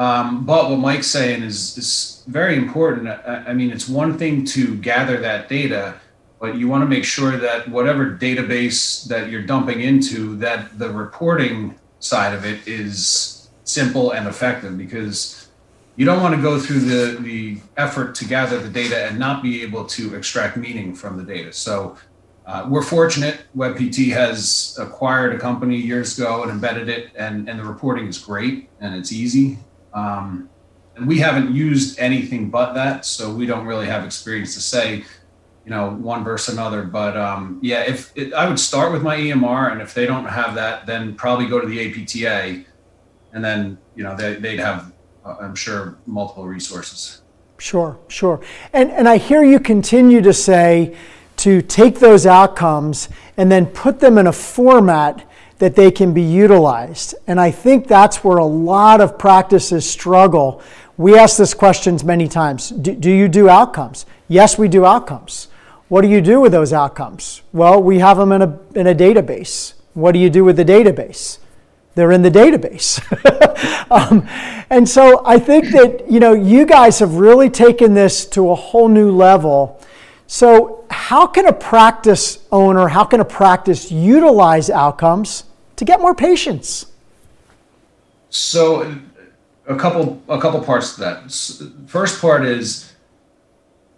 um, 0.00 0.46
but 0.46 0.70
what 0.70 0.78
Mike's 0.78 1.08
saying 1.08 1.42
is, 1.42 1.76
is 1.76 2.24
very 2.26 2.56
important. 2.56 3.06
I, 3.06 3.44
I 3.48 3.52
mean, 3.52 3.70
it's 3.70 3.86
one 3.86 4.16
thing 4.16 4.46
to 4.46 4.74
gather 4.76 5.18
that 5.18 5.50
data, 5.50 6.00
but 6.40 6.56
you 6.56 6.68
want 6.68 6.80
to 6.80 6.86
make 6.86 7.04
sure 7.04 7.36
that 7.36 7.68
whatever 7.68 8.16
database 8.16 9.06
that 9.08 9.28
you're 9.28 9.42
dumping 9.42 9.82
into, 9.82 10.36
that 10.36 10.78
the 10.78 10.88
reporting 10.88 11.78
side 11.98 12.32
of 12.32 12.46
it 12.46 12.66
is 12.66 13.50
simple 13.64 14.12
and 14.12 14.26
effective 14.26 14.78
because 14.78 15.48
you 15.96 16.06
don't 16.06 16.22
want 16.22 16.34
to 16.34 16.40
go 16.40 16.58
through 16.58 16.80
the, 16.80 17.20
the 17.20 17.58
effort 17.76 18.14
to 18.14 18.24
gather 18.24 18.58
the 18.58 18.70
data 18.70 19.04
and 19.04 19.18
not 19.18 19.42
be 19.42 19.62
able 19.62 19.84
to 19.84 20.14
extract 20.14 20.56
meaning 20.56 20.94
from 20.94 21.18
the 21.18 21.24
data. 21.24 21.52
So 21.52 21.98
uh, 22.50 22.66
we're 22.68 22.82
fortunate. 22.82 23.42
WebPT 23.56 24.10
has 24.10 24.76
acquired 24.80 25.32
a 25.32 25.38
company 25.38 25.76
years 25.76 26.18
ago 26.18 26.42
and 26.42 26.50
embedded 26.50 26.88
it, 26.88 27.12
and, 27.14 27.48
and 27.48 27.60
the 27.60 27.64
reporting 27.64 28.08
is 28.08 28.18
great 28.18 28.68
and 28.80 28.92
it's 28.92 29.12
easy. 29.12 29.56
Um, 29.94 30.50
and 30.96 31.06
we 31.06 31.20
haven't 31.20 31.54
used 31.54 31.96
anything 32.00 32.50
but 32.50 32.72
that, 32.72 33.04
so 33.04 33.32
we 33.32 33.46
don't 33.46 33.66
really 33.66 33.86
have 33.86 34.04
experience 34.04 34.54
to 34.54 34.60
say, 34.60 35.04
you 35.64 35.70
know, 35.70 35.90
one 35.90 36.24
versus 36.24 36.52
another. 36.52 36.82
But 36.82 37.16
um, 37.16 37.60
yeah, 37.62 37.82
if 37.82 38.10
it, 38.16 38.34
I 38.34 38.48
would 38.48 38.58
start 38.58 38.92
with 38.92 39.04
my 39.04 39.16
EMR, 39.16 39.70
and 39.70 39.80
if 39.80 39.94
they 39.94 40.04
don't 40.04 40.26
have 40.26 40.56
that, 40.56 40.86
then 40.86 41.14
probably 41.14 41.46
go 41.46 41.60
to 41.60 41.68
the 41.68 41.78
APTA, 41.88 42.64
and 43.32 43.44
then 43.44 43.78
you 43.94 44.02
know 44.02 44.16
they, 44.16 44.34
they'd 44.34 44.58
have, 44.58 44.92
uh, 45.24 45.36
I'm 45.40 45.54
sure, 45.54 45.98
multiple 46.04 46.48
resources. 46.48 47.22
Sure, 47.58 47.96
sure. 48.08 48.40
And 48.72 48.90
and 48.90 49.08
I 49.08 49.18
hear 49.18 49.44
you 49.44 49.60
continue 49.60 50.20
to 50.22 50.32
say 50.32 50.96
to 51.40 51.62
take 51.62 51.98
those 51.98 52.26
outcomes 52.26 53.08
and 53.36 53.50
then 53.50 53.66
put 53.66 54.00
them 54.00 54.18
in 54.18 54.26
a 54.26 54.32
format 54.32 55.26
that 55.58 55.76
they 55.76 55.90
can 55.90 56.14
be 56.14 56.22
utilized. 56.22 57.14
And 57.26 57.38
I 57.38 57.50
think 57.50 57.86
that's 57.86 58.24
where 58.24 58.38
a 58.38 58.44
lot 58.44 59.00
of 59.00 59.18
practices 59.18 59.88
struggle 59.88 60.62
we 61.00 61.16
ask 61.16 61.38
this 61.38 61.54
questions 61.54 62.04
many 62.04 62.28
times. 62.28 62.68
Do, 62.68 62.94
do 62.94 63.10
you 63.10 63.26
do 63.26 63.48
outcomes? 63.48 64.04
Yes, 64.28 64.58
we 64.58 64.68
do 64.68 64.84
outcomes. 64.84 65.48
What 65.88 66.02
do 66.02 66.08
you 66.08 66.20
do 66.20 66.42
with 66.42 66.52
those 66.52 66.74
outcomes? 66.74 67.40
Well, 67.54 67.82
we 67.82 68.00
have 68.00 68.18
them 68.18 68.32
in 68.32 68.42
a, 68.42 68.58
in 68.74 68.86
a 68.86 68.94
database. 68.94 69.72
What 69.94 70.12
do 70.12 70.18
you 70.18 70.28
do 70.28 70.44
with 70.44 70.58
the 70.58 70.64
database? 70.64 71.38
They're 71.94 72.12
in 72.12 72.20
the 72.20 72.30
database. 72.30 73.00
um, 73.90 74.28
and 74.68 74.86
so 74.86 75.22
I 75.24 75.38
think 75.38 75.70
that, 75.70 76.10
you 76.10 76.20
know, 76.20 76.34
you 76.34 76.66
guys 76.66 76.98
have 76.98 77.14
really 77.14 77.48
taken 77.48 77.94
this 77.94 78.26
to 78.26 78.50
a 78.50 78.54
whole 78.54 78.88
new 78.88 79.10
level. 79.10 79.80
So 80.32 80.84
how 80.90 81.26
can 81.26 81.48
a 81.48 81.52
practice 81.52 82.46
owner, 82.52 82.86
how 82.86 83.02
can 83.02 83.18
a 83.18 83.24
practice 83.24 83.90
utilize 83.90 84.70
outcomes 84.70 85.42
to 85.74 85.84
get 85.84 86.00
more 86.00 86.14
patients? 86.14 86.86
So 88.28 88.96
a 89.66 89.74
couple 89.74 90.22
a 90.28 90.40
couple 90.40 90.60
parts 90.60 90.94
to 90.94 91.00
that. 91.00 91.32
First 91.88 92.20
part 92.20 92.44
is 92.44 92.92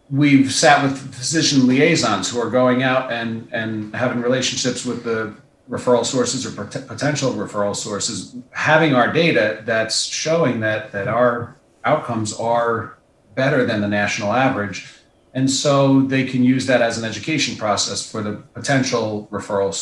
we've 0.09 0.51
sat 0.51 0.83
with 0.83 1.15
physician 1.15 1.67
liaisons 1.67 2.31
who 2.31 2.41
are 2.41 2.49
going 2.49 2.83
out 2.83 3.13
and 3.13 3.47
and 3.53 3.95
having 3.95 4.23
relationships 4.23 4.87
with 4.87 5.05
the 5.05 5.35
referral 5.69 6.07
sources 6.07 6.47
or 6.47 6.53
pot- 6.53 6.89
potential 6.89 7.35
referral 7.35 7.77
sources, 7.77 8.35
having 8.53 8.95
our 8.95 9.13
data 9.13 9.61
that's 9.67 10.07
showing 10.07 10.61
that 10.61 10.93
that 10.93 11.09
our 11.09 11.59
outcomes 11.85 12.33
are 12.33 12.97
better 13.35 13.67
than 13.67 13.83
the 13.83 13.89
national 13.89 14.33
average. 14.33 15.02
And 15.35 15.51
so 15.51 16.03
they 16.03 16.25
can 16.25 16.45
use 16.45 16.67
that 16.67 16.83
as 16.83 16.99
an 16.99 17.05
education 17.05 17.57
process 17.57 18.09
for 18.09 18.23
the 18.23 18.33
potential 18.55 19.29
referral 19.31 19.73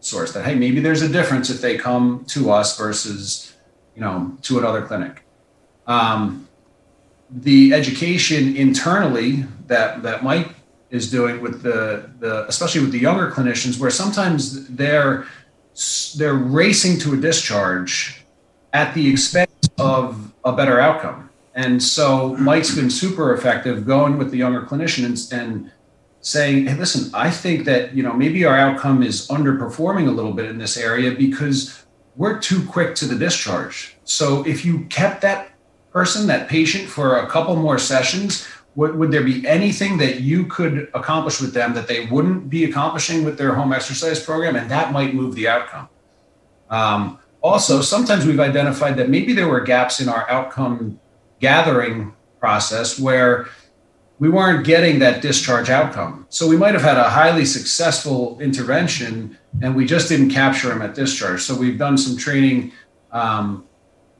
source 0.00 0.32
that, 0.32 0.44
hey, 0.44 0.54
maybe 0.54 0.80
there's 0.80 1.02
a 1.02 1.08
difference 1.08 1.48
if 1.48 1.60
they 1.60 1.78
come 1.78 2.24
to 2.28 2.50
us 2.50 2.76
versus 2.76 3.52
you 3.94 4.00
know, 4.00 4.36
to 4.42 4.58
another 4.58 4.82
clinic. 4.82 5.22
Um, 5.86 6.48
the 7.30 7.72
education 7.72 8.56
internally 8.56 9.44
that 9.66 10.02
that 10.02 10.22
Mike 10.22 10.54
is 10.90 11.10
doing 11.10 11.40
with 11.40 11.62
the 11.62 12.10
the 12.20 12.46
especially 12.46 12.82
with 12.82 12.92
the 12.92 12.98
younger 12.98 13.30
clinicians, 13.30 13.78
where 13.80 13.90
sometimes 13.90 14.68
they're 14.68 15.26
they're 16.16 16.34
racing 16.34 16.98
to 17.00 17.14
a 17.14 17.16
discharge 17.16 18.24
at 18.72 18.94
the 18.94 19.08
expense 19.08 19.68
of 19.78 20.32
a 20.44 20.52
better 20.52 20.80
outcome. 20.80 21.30
And 21.54 21.82
so 21.82 22.34
Mike's 22.36 22.74
been 22.74 22.90
super 22.90 23.34
effective 23.34 23.86
going 23.86 24.16
with 24.18 24.30
the 24.30 24.38
younger 24.38 24.62
clinicians 24.62 25.32
and 25.32 25.70
saying, 26.20 26.66
"Hey, 26.66 26.76
listen, 26.76 27.10
I 27.12 27.30
think 27.30 27.64
that 27.66 27.94
you 27.94 28.02
know 28.02 28.12
maybe 28.12 28.44
our 28.44 28.56
outcome 28.56 29.02
is 29.02 29.28
underperforming 29.28 30.08
a 30.08 30.12
little 30.12 30.32
bit 30.32 30.46
in 30.46 30.58
this 30.58 30.76
area 30.76 31.10
because 31.12 31.84
we're 32.16 32.38
too 32.38 32.64
quick 32.66 32.94
to 32.96 33.06
the 33.06 33.14
discharge. 33.14 33.96
So 34.04 34.46
if 34.46 34.64
you 34.64 34.84
kept 34.86 35.22
that 35.22 35.50
person, 35.92 36.26
that 36.26 36.48
patient, 36.48 36.88
for 36.88 37.18
a 37.18 37.26
couple 37.26 37.56
more 37.56 37.78
sessions, 37.78 38.46
would, 38.74 38.96
would 38.96 39.10
there 39.10 39.24
be 39.24 39.46
anything 39.46 39.98
that 39.98 40.20
you 40.20 40.46
could 40.46 40.90
accomplish 40.94 41.40
with 41.40 41.52
them 41.52 41.74
that 41.74 41.88
they 41.88 42.06
wouldn't 42.06 42.48
be 42.48 42.64
accomplishing 42.64 43.24
with 43.24 43.38
their 43.38 43.54
home 43.54 43.72
exercise 43.72 44.22
program? 44.22 44.56
And 44.56 44.70
that 44.70 44.92
might 44.92 45.14
move 45.14 45.34
the 45.34 45.48
outcome. 45.48 45.88
Um, 46.70 47.18
also, 47.42 47.82
sometimes 47.82 48.24
we've 48.24 48.40
identified 48.40 48.96
that 48.96 49.10
maybe 49.10 49.32
there 49.32 49.48
were 49.48 49.60
gaps 49.60 50.00
in 50.00 50.08
our 50.08 50.28
outcome 50.30 51.00
gathering 51.42 52.14
process 52.40 52.98
where 52.98 53.48
we 54.20 54.28
weren't 54.28 54.64
getting 54.64 55.00
that 55.00 55.20
discharge 55.20 55.68
outcome. 55.68 56.26
So 56.28 56.46
we 56.46 56.56
might 56.56 56.74
have 56.74 56.82
had 56.82 56.96
a 56.96 57.10
highly 57.10 57.44
successful 57.44 58.40
intervention 58.40 59.36
and 59.60 59.74
we 59.74 59.84
just 59.84 60.08
didn't 60.08 60.30
capture 60.30 60.68
them 60.68 60.80
at 60.80 60.94
discharge. 60.94 61.42
So 61.42 61.56
we've 61.56 61.76
done 61.76 61.98
some 61.98 62.16
training 62.16 62.72
um, 63.10 63.66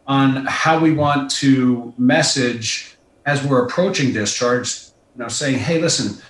on 0.07 0.45
how 0.47 0.81
we 0.81 0.93
want 0.93 1.31
to 1.31 1.95
message 1.97 2.97
as 3.25 3.45
we're 3.47 3.65
approaching 3.65 4.13
discharge, 4.13 4.89
you 5.15 5.23
know, 5.23 5.29
saying, 5.29 5.59
hey, 5.59 5.81
listen, 5.81 6.21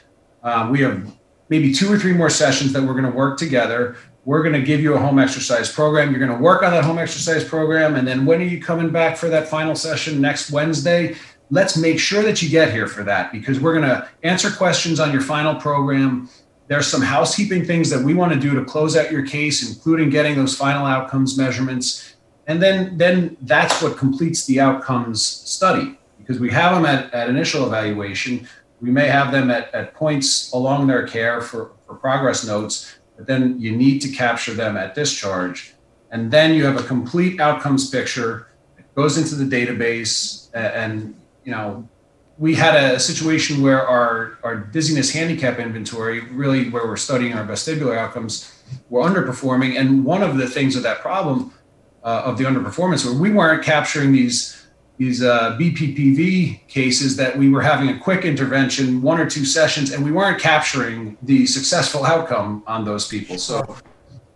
uh, 0.43 0.69
we 0.71 0.83
have 0.83 1.11
maybe 1.49 1.73
two 1.73 1.91
or 1.91 1.99
three 1.99 2.13
more 2.13 2.29
sessions 2.29 2.75
that 2.75 2.83
we're 2.83 2.93
going 2.93 3.11
to 3.11 3.17
work 3.17 3.39
together. 3.39 3.97
We're 4.25 4.43
going 4.43 4.55
to 4.55 4.63
give 4.63 4.81
you 4.81 4.95
a 4.95 4.99
home 4.99 5.19
exercise 5.19 5.71
program. 5.71 6.11
You're 6.11 6.25
going 6.25 6.37
to 6.37 6.43
work 6.43 6.63
on 6.63 6.71
that 6.71 6.85
home 6.85 6.99
exercise 6.99 7.43
program. 7.43 7.97
And 7.97 8.07
then 8.07 8.25
when 8.25 8.41
are 8.41 8.45
you 8.45 8.61
coming 8.61 8.91
back 8.91 9.17
for 9.17 9.29
that 9.29 9.49
final 9.49 9.75
session 9.75 10.21
next 10.21 10.51
Wednesday? 10.51 11.17
let's 11.53 11.77
make 11.77 12.01
sure 12.01 12.23
that 12.23 12.41
you 12.43 12.49
get 12.49 12.73
here 12.73 12.89
for 12.89 13.05
that 13.05 13.31
because 13.31 13.61
we're 13.61 13.75
going 13.75 13.89
to 13.89 14.09
answer 14.23 14.51
questions 14.51 14.99
on 14.99 15.13
your 15.13 15.21
final 15.21 15.55
program. 15.55 16.29
There's 16.67 16.87
some 16.87 17.03
housekeeping 17.03 17.67
things 17.67 17.91
that 17.91 18.03
we 18.03 18.15
want 18.15 18.33
to 18.33 18.41
do 18.41 18.55
to 18.55 18.65
close 18.65 18.97
out 18.97 19.13
your 19.13 19.25
case, 19.27 19.69
including 19.69 20.09
getting 20.09 20.35
those 20.35 20.57
final 20.57 20.87
outcomes 20.87 21.37
measurements. 21.37 22.15
And 22.47 22.61
then, 22.61 22.97
then 22.97 23.37
that's 23.43 23.83
what 23.83 23.99
completes 23.99 24.47
the 24.47 24.61
outcomes 24.61 25.23
study 25.23 25.99
because 26.19 26.41
we 26.41 26.51
have 26.51 26.75
them 26.75 26.87
at, 26.87 27.13
at 27.13 27.29
initial 27.29 27.67
evaluation. 27.67 28.49
We 28.81 28.91
may 28.91 29.09
have 29.09 29.31
them 29.31 29.51
at, 29.51 29.73
at 29.75 29.93
points 29.93 30.51
along 30.53 30.87
their 30.87 31.07
care 31.07 31.43
for, 31.43 31.73
for 31.87 31.97
progress 31.97 32.47
notes, 32.47 32.95
but 33.23 33.29
then 33.29 33.61
you 33.61 33.71
need 33.71 34.01
to 34.01 34.09
capture 34.09 34.53
them 34.53 34.77
at 34.77 34.97
discharge. 34.97 35.75
And 36.11 36.33
then 36.33 36.55
you 36.55 36.65
have 36.65 36.77
a 36.77 36.83
complete 36.83 37.41
outcomes 37.41 37.89
picture 37.89 38.49
that 38.75 38.93
goes 38.97 39.17
into 39.17 39.37
the 39.37 39.45
database 39.45 40.49
and 40.53 41.15
you 41.45 41.53
know, 41.53 41.89
we 42.37 42.57
had 42.57 42.75
a 42.75 42.99
situation 42.99 43.63
where 43.63 43.87
our, 43.87 44.39
our 44.43 44.57
dizziness 44.57 45.13
handicap 45.13 45.61
inventory, 45.61 46.19
really 46.19 46.69
where 46.69 46.85
we're 46.85 46.97
studying 46.97 47.33
our 47.35 47.45
vestibular 47.45 47.97
outcomes, 47.97 48.61
were 48.91 49.03
underperforming. 49.03 49.79
And 49.79 50.05
one 50.05 50.25
of 50.25 50.37
the 50.37 50.49
things 50.49 50.75
of 50.75 50.83
that 50.83 50.99
problem 50.99 51.55
uh, 52.03 52.23
of 52.25 52.39
the 52.39 52.45
underperformance 52.45 53.05
where 53.05 53.15
we 53.15 53.31
weren't 53.31 53.63
capturing 53.63 54.11
these 54.11 54.62
these 54.99 55.23
uh, 55.23 55.57
BPPV 55.59 56.67
cases 56.69 57.17
that 57.17 57.37
we 57.37 57.49
were 57.49 57.63
having 57.63 57.89
a 57.89 57.99
quick 57.99 58.25
intervention, 58.25 59.03
one 59.03 59.19
or 59.19 59.29
two 59.29 59.45
sessions, 59.45 59.93
and 59.93 60.05
we 60.05 60.13
weren't 60.13 60.41
capturing 60.41 61.17
the 61.23 61.47
successful 61.47 62.05
outcome 62.05 62.63
on 62.67 62.85
those 62.85 63.09
people. 63.09 63.39
So, 63.39 63.77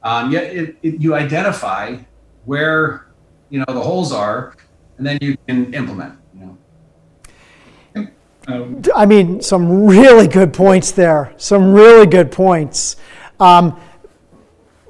um, 0.03 0.33
yeah, 0.33 0.41
it, 0.41 0.77
it, 0.83 1.01
you 1.01 1.15
identify 1.15 1.99
where 2.47 3.07
you 3.51 3.59
know 3.59 3.67
the 3.69 3.81
holes 3.81 4.13
are, 4.13 4.57
and 4.99 5.07
then 5.07 5.19
you 5.21 5.37
can 5.47 5.73
implement. 5.75 6.19
Um, 8.49 8.81
I 8.95 9.07
mean, 9.07 9.41
some 9.41 9.87
really 9.87 10.29
good 10.29 10.53
points 10.53 10.93
there. 10.93 11.35
Some 11.37 11.73
really 11.73 12.07
good 12.07 12.31
points. 12.31 12.97
Um, 13.41 13.81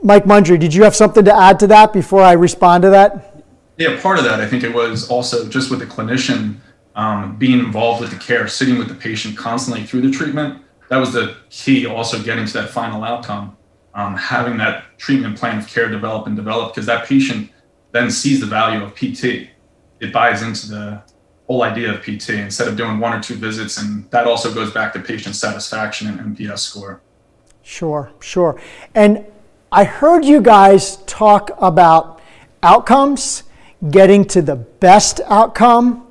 Mike 0.03 0.27
Mundry, 0.27 0.59
did 0.59 0.75
you 0.75 0.85
have 0.85 0.95
something 0.95 1.25
to 1.25 1.35
add 1.35 1.59
to 1.61 1.67
that 1.69 1.93
before 1.93 2.23
I 2.23 2.33
respond 2.33 2.83
to 2.83 2.91
that? 2.91 3.36
Yeah, 3.79 4.01
part 4.01 4.19
of 4.19 4.25
that, 4.25 4.41
I 4.41 4.47
think 4.47 4.65
it 4.65 4.73
was 4.73 5.09
also 5.11 5.49
just 5.49 5.71
with 5.71 5.81
the 5.81 5.87
clinician 5.87 6.57
um, 6.95 7.37
being 7.37 7.59
involved 7.59 8.01
with 8.01 8.11
the 8.11 8.17
care, 8.17 8.49
sitting 8.49 8.79
with 8.79 8.89
the 8.89 8.95
patient 8.95 9.37
constantly 9.37 9.85
through 9.85 10.01
the 10.01 10.11
treatment. 10.11 10.63
That 10.89 10.97
was 10.97 11.13
the 11.13 11.37
key, 11.51 11.87
also 11.87 12.23
getting 12.23 12.47
to 12.47 12.53
that 12.55 12.71
final 12.71 13.05
outcome, 13.05 13.57
um, 13.95 14.17
having 14.17 14.57
that 14.59 14.99
treatment 14.99 15.37
plan 15.37 15.59
of 15.59 15.69
care 15.69 15.89
develop 15.89 16.27
and 16.27 16.37
develop, 16.37 16.75
because 16.75 16.87
that 16.87 17.07
patient 17.07 17.51
then 17.93 18.11
sees 18.11 18.41
the 18.41 18.47
value 18.47 18.83
of 18.83 18.95
PT. 18.95 19.51
It 20.01 20.13
buys 20.13 20.43
into 20.43 20.69
the 20.69 21.03
whole 21.47 21.63
idea 21.63 21.93
of 21.93 22.03
PT 22.03 22.31
instead 22.31 22.69
of 22.69 22.77
doing 22.77 22.99
one 22.99 23.13
or 23.13 23.21
two 23.21 23.35
visits. 23.35 23.79
And 23.79 24.11
that 24.11 24.27
also 24.27 24.53
goes 24.53 24.73
back 24.73 24.93
to 24.95 25.01
patient 25.01 25.37
satisfaction 25.37 26.09
and 26.09 26.37
NPS 26.37 26.59
score. 26.59 27.03
Sure, 27.63 28.13
sure. 28.21 28.61
And 28.95 29.25
I 29.71 29.85
heard 29.85 30.25
you 30.25 30.41
guys 30.41 30.99
talk 31.07 31.51
about 31.59 32.21
outcomes, 32.63 33.45
getting 33.91 34.25
to 34.27 34.43
the 34.43 34.57
best 34.57 35.21
outcome. 35.27 36.07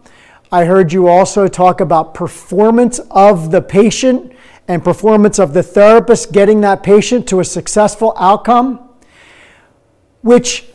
I 0.52 0.66
heard 0.66 0.94
you 0.94 1.08
also 1.08 1.48
talk 1.48 1.82
about 1.82 2.14
performance 2.14 3.00
of 3.12 3.52
the 3.52 3.62
patient 3.62 4.34
and 4.68 4.84
performance 4.84 5.40
of 5.40 5.54
the 5.54 5.64
therapist 5.64 6.32
getting 6.32 6.62
that 6.62 6.84
patient 6.84 7.28
to 7.30 7.40
a 7.40 7.46
successful 7.46 8.14
outcome, 8.18 8.90
which 10.22 10.66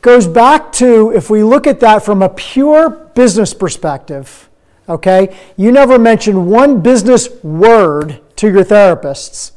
goes 0.00 0.26
back 0.26 0.72
to 0.72 1.12
if 1.12 1.30
we 1.30 1.42
look 1.42 1.66
at 1.66 1.80
that 1.80 2.04
from 2.04 2.22
a 2.22 2.28
pure 2.28 2.90
business 2.90 3.54
perspective, 3.54 4.48
okay, 4.88 5.36
you 5.56 5.72
never 5.72 5.98
mention 5.98 6.46
one 6.46 6.80
business 6.80 7.28
word 7.42 8.20
to 8.36 8.48
your 8.48 8.64
therapists. 8.64 9.52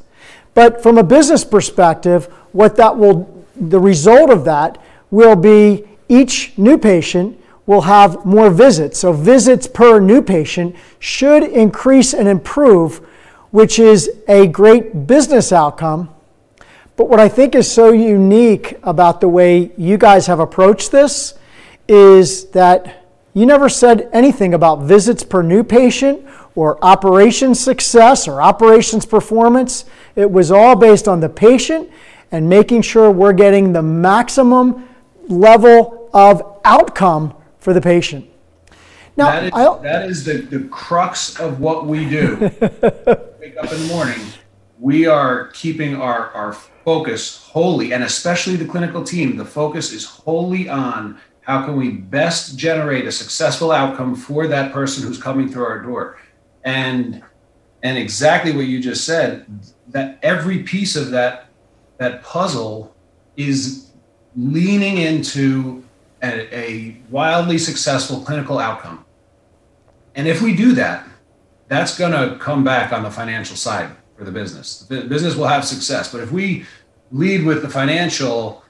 But 0.54 0.82
from 0.82 0.98
a 0.98 1.04
business 1.04 1.44
perspective, 1.44 2.26
what 2.52 2.76
that 2.76 2.96
will, 2.96 3.44
the 3.54 3.80
result 3.80 4.30
of 4.30 4.44
that 4.46 4.78
will 5.10 5.36
be 5.36 5.84
each 6.08 6.56
new 6.56 6.78
patient 6.78 7.40
will 7.66 7.82
have 7.82 8.24
more 8.24 8.50
visits. 8.50 9.00
So 9.00 9.12
visits 9.12 9.66
per 9.66 9.98
new 9.98 10.22
patient 10.22 10.76
should 10.98 11.42
increase 11.42 12.14
and 12.14 12.28
improve, 12.28 12.98
which 13.50 13.78
is 13.78 14.10
a 14.28 14.46
great 14.46 15.06
business 15.06 15.52
outcome 15.52 16.10
but 16.96 17.10
what 17.10 17.20
I 17.20 17.28
think 17.28 17.54
is 17.54 17.70
so 17.70 17.92
unique 17.92 18.78
about 18.82 19.20
the 19.20 19.28
way 19.28 19.70
you 19.76 19.98
guys 19.98 20.26
have 20.26 20.40
approached 20.40 20.90
this 20.90 21.34
is 21.86 22.46
that 22.50 23.04
you 23.34 23.44
never 23.44 23.68
said 23.68 24.08
anything 24.14 24.54
about 24.54 24.82
visits 24.82 25.22
per 25.22 25.42
new 25.42 25.62
patient 25.62 26.24
or 26.54 26.82
operations 26.82 27.60
success 27.60 28.26
or 28.26 28.40
operations 28.40 29.04
performance. 29.04 29.84
It 30.16 30.30
was 30.30 30.50
all 30.50 30.74
based 30.74 31.06
on 31.06 31.20
the 31.20 31.28
patient 31.28 31.90
and 32.32 32.48
making 32.48 32.80
sure 32.80 33.10
we're 33.10 33.34
getting 33.34 33.74
the 33.74 33.82
maximum 33.82 34.88
level 35.28 36.08
of 36.12 36.60
outcome 36.64 37.34
for 37.58 37.72
the 37.72 37.80
patient. 37.80 38.28
Now, 39.16 39.30
that 39.30 39.44
is, 39.44 39.82
that 39.82 40.10
is 40.10 40.24
the, 40.24 40.58
the 40.58 40.68
crux 40.68 41.40
of 41.40 41.60
what 41.60 41.86
we 41.86 42.08
do. 42.08 42.36
Wake 43.40 43.56
up 43.56 43.72
in 43.72 43.80
the 43.80 43.88
morning, 43.88 44.20
we 44.78 45.06
are 45.06 45.48
keeping 45.48 45.96
our, 45.96 46.30
our 46.32 46.52
focus 46.52 47.38
wholly, 47.38 47.92
and 47.92 48.04
especially 48.04 48.56
the 48.56 48.66
clinical 48.66 49.02
team, 49.02 49.36
the 49.36 49.44
focus 49.44 49.92
is 49.92 50.04
wholly 50.04 50.68
on 50.68 51.18
how 51.40 51.64
can 51.64 51.76
we 51.76 51.90
best 51.90 52.58
generate 52.58 53.06
a 53.06 53.12
successful 53.12 53.72
outcome 53.72 54.14
for 54.14 54.46
that 54.48 54.72
person 54.72 55.06
who's 55.06 55.20
coming 55.20 55.48
through 55.48 55.64
our 55.64 55.80
door. 55.80 56.18
And 56.64 57.22
and 57.82 57.96
exactly 57.96 58.52
what 58.52 58.66
you 58.66 58.80
just 58.80 59.04
said, 59.04 59.46
that 59.88 60.18
every 60.22 60.64
piece 60.64 60.96
of 60.96 61.10
that 61.10 61.46
that 61.98 62.22
puzzle 62.22 62.94
is 63.36 63.85
leaning 64.36 64.98
into 64.98 65.84
a, 66.22 66.54
a 66.54 67.00
wildly 67.10 67.58
successful 67.58 68.20
clinical 68.20 68.58
outcome. 68.58 69.04
And 70.14 70.26
if 70.26 70.42
we 70.42 70.54
do 70.54 70.72
that, 70.74 71.06
that's 71.68 71.98
going 71.98 72.12
to 72.12 72.38
come 72.38 72.64
back 72.64 72.92
on 72.92 73.02
the 73.02 73.10
financial 73.10 73.56
side 73.56 73.90
for 74.16 74.24
the 74.24 74.30
business. 74.30 74.80
The 74.80 75.02
business 75.02 75.34
will 75.34 75.46
have 75.46 75.64
success. 75.64 76.10
But 76.10 76.22
if 76.22 76.30
we 76.30 76.64
lead 77.12 77.44
with 77.44 77.62
the 77.62 77.68
financial, 77.68 78.62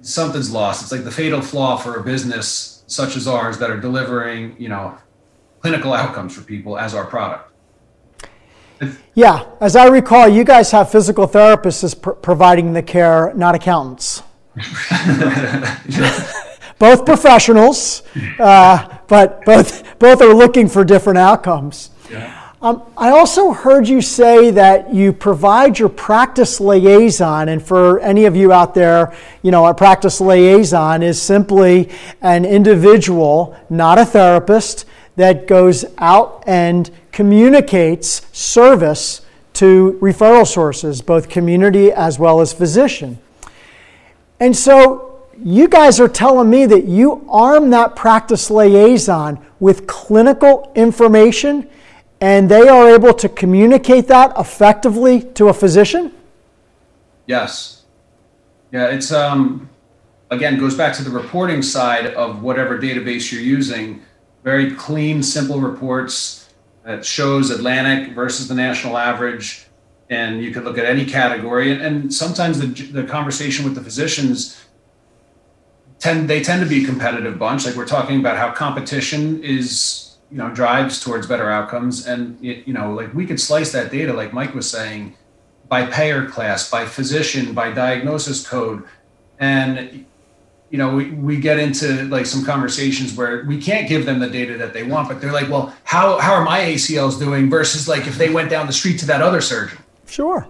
something's 0.00 0.50
lost. 0.50 0.82
It's 0.82 0.92
like 0.92 1.04
the 1.04 1.10
fatal 1.10 1.40
flaw 1.40 1.76
for 1.76 1.96
a 1.96 2.02
business 2.02 2.82
such 2.86 3.16
as 3.16 3.28
ours 3.28 3.58
that 3.58 3.70
are 3.70 3.78
delivering, 3.78 4.56
you 4.58 4.68
know, 4.68 4.96
clinical 5.60 5.92
outcomes 5.92 6.34
for 6.34 6.42
people 6.42 6.78
as 6.78 6.94
our 6.94 7.04
product. 7.04 7.52
Yeah, 9.14 9.44
as 9.60 9.76
I 9.76 9.88
recall, 9.88 10.26
you 10.26 10.42
guys 10.42 10.70
have 10.70 10.90
physical 10.90 11.28
therapists 11.28 11.84
as 11.84 11.94
pr- 11.94 12.12
providing 12.12 12.72
the 12.72 12.82
care, 12.82 13.34
not 13.34 13.54
accountants. 13.54 14.22
both 16.78 17.04
professionals, 17.04 18.02
uh, 18.38 18.98
but 19.08 19.44
both 19.44 19.98
both 19.98 20.22
are 20.22 20.34
looking 20.34 20.68
for 20.68 20.84
different 20.84 21.18
outcomes. 21.18 21.90
Um, 22.62 22.82
I 22.94 23.08
also 23.08 23.52
heard 23.52 23.88
you 23.88 24.02
say 24.02 24.50
that 24.50 24.92
you 24.92 25.14
provide 25.14 25.78
your 25.78 25.88
practice 25.88 26.60
liaison, 26.60 27.48
and 27.48 27.62
for 27.62 28.00
any 28.00 28.26
of 28.26 28.36
you 28.36 28.52
out 28.52 28.74
there, 28.74 29.16
you 29.42 29.50
know, 29.50 29.64
a 29.64 29.72
practice 29.72 30.20
liaison 30.20 31.02
is 31.02 31.20
simply 31.20 31.88
an 32.20 32.44
individual, 32.44 33.56
not 33.70 33.98
a 33.98 34.04
therapist, 34.04 34.84
that 35.16 35.46
goes 35.46 35.86
out 35.96 36.44
and 36.46 36.90
communicates 37.12 38.26
service 38.32 39.22
to 39.54 39.98
referral 40.02 40.46
sources, 40.46 41.00
both 41.00 41.30
community 41.30 41.90
as 41.90 42.18
well 42.18 42.42
as 42.42 42.52
physician. 42.52 43.18
And 44.40 44.56
so 44.56 45.28
you 45.42 45.68
guys 45.68 46.00
are 46.00 46.08
telling 46.08 46.50
me 46.50 46.66
that 46.66 46.84
you 46.84 47.24
arm 47.30 47.70
that 47.70 47.94
practice 47.94 48.50
liaison 48.50 49.38
with 49.60 49.86
clinical 49.86 50.72
information 50.74 51.68
and 52.20 52.50
they 52.50 52.68
are 52.68 52.90
able 52.90 53.14
to 53.14 53.28
communicate 53.28 54.08
that 54.08 54.32
effectively 54.38 55.22
to 55.22 55.48
a 55.48 55.54
physician? 55.54 56.12
Yes. 57.26 57.84
Yeah, 58.72 58.88
it's 58.88 59.12
um 59.12 59.68
again 60.30 60.58
goes 60.58 60.76
back 60.76 60.94
to 60.96 61.02
the 61.02 61.10
reporting 61.10 61.62
side 61.62 62.06
of 62.14 62.42
whatever 62.42 62.78
database 62.78 63.32
you're 63.32 63.42
using. 63.42 64.02
Very 64.44 64.74
clean, 64.74 65.22
simple 65.22 65.60
reports 65.60 66.48
that 66.84 67.04
shows 67.04 67.50
Atlantic 67.50 68.14
versus 68.14 68.48
the 68.48 68.54
national 68.54 68.96
average, 68.96 69.66
and 70.10 70.42
you 70.42 70.52
could 70.52 70.64
look 70.64 70.76
at 70.76 70.84
any 70.84 71.06
category. 71.06 71.70
And, 71.70 71.80
and 71.80 72.12
sometimes 72.12 72.58
the 72.58 72.66
the 72.66 73.04
conversation 73.04 73.64
with 73.64 73.74
the 73.74 73.82
physicians 73.82 74.60
tend 76.00 76.28
they 76.28 76.42
tend 76.42 76.62
to 76.62 76.68
be 76.68 76.82
a 76.84 76.86
competitive 76.86 77.38
bunch. 77.38 77.64
Like 77.64 77.76
we're 77.76 77.86
talking 77.86 78.18
about 78.20 78.36
how 78.36 78.50
competition 78.52 79.42
is 79.42 80.18
you 80.30 80.38
know 80.38 80.50
drives 80.50 81.02
towards 81.02 81.26
better 81.26 81.48
outcomes, 81.50 82.06
and 82.06 82.44
it, 82.44 82.66
you 82.66 82.74
know 82.74 82.92
like 82.92 83.14
we 83.14 83.24
could 83.24 83.40
slice 83.40 83.72
that 83.72 83.90
data, 83.90 84.12
like 84.12 84.32
Mike 84.32 84.54
was 84.54 84.68
saying, 84.68 85.16
by 85.68 85.86
payer 85.86 86.26
class, 86.26 86.68
by 86.68 86.84
physician, 86.84 87.54
by 87.54 87.70
diagnosis 87.70 88.46
code. 88.46 88.84
And 89.38 90.04
you 90.70 90.78
know, 90.78 90.94
we, 90.94 91.10
we 91.10 91.36
get 91.36 91.58
into 91.58 92.04
like 92.04 92.26
some 92.26 92.44
conversations 92.44 93.16
where 93.16 93.44
we 93.44 93.60
can't 93.60 93.88
give 93.88 94.06
them 94.06 94.20
the 94.20 94.30
data 94.30 94.56
that 94.56 94.72
they 94.72 94.84
want, 94.84 95.08
but 95.08 95.20
they're 95.20 95.32
like, 95.32 95.48
well, 95.48 95.74
how, 95.82 96.18
how 96.20 96.32
are 96.32 96.44
my 96.44 96.60
ACLs 96.60 97.18
doing 97.18 97.50
versus 97.50 97.88
like 97.88 98.06
if 98.06 98.16
they 98.16 98.30
went 98.30 98.50
down 98.50 98.68
the 98.68 98.72
street 98.72 98.96
to 99.00 99.06
that 99.06 99.20
other 99.20 99.40
surgeon? 99.40 99.78
Sure. 100.10 100.48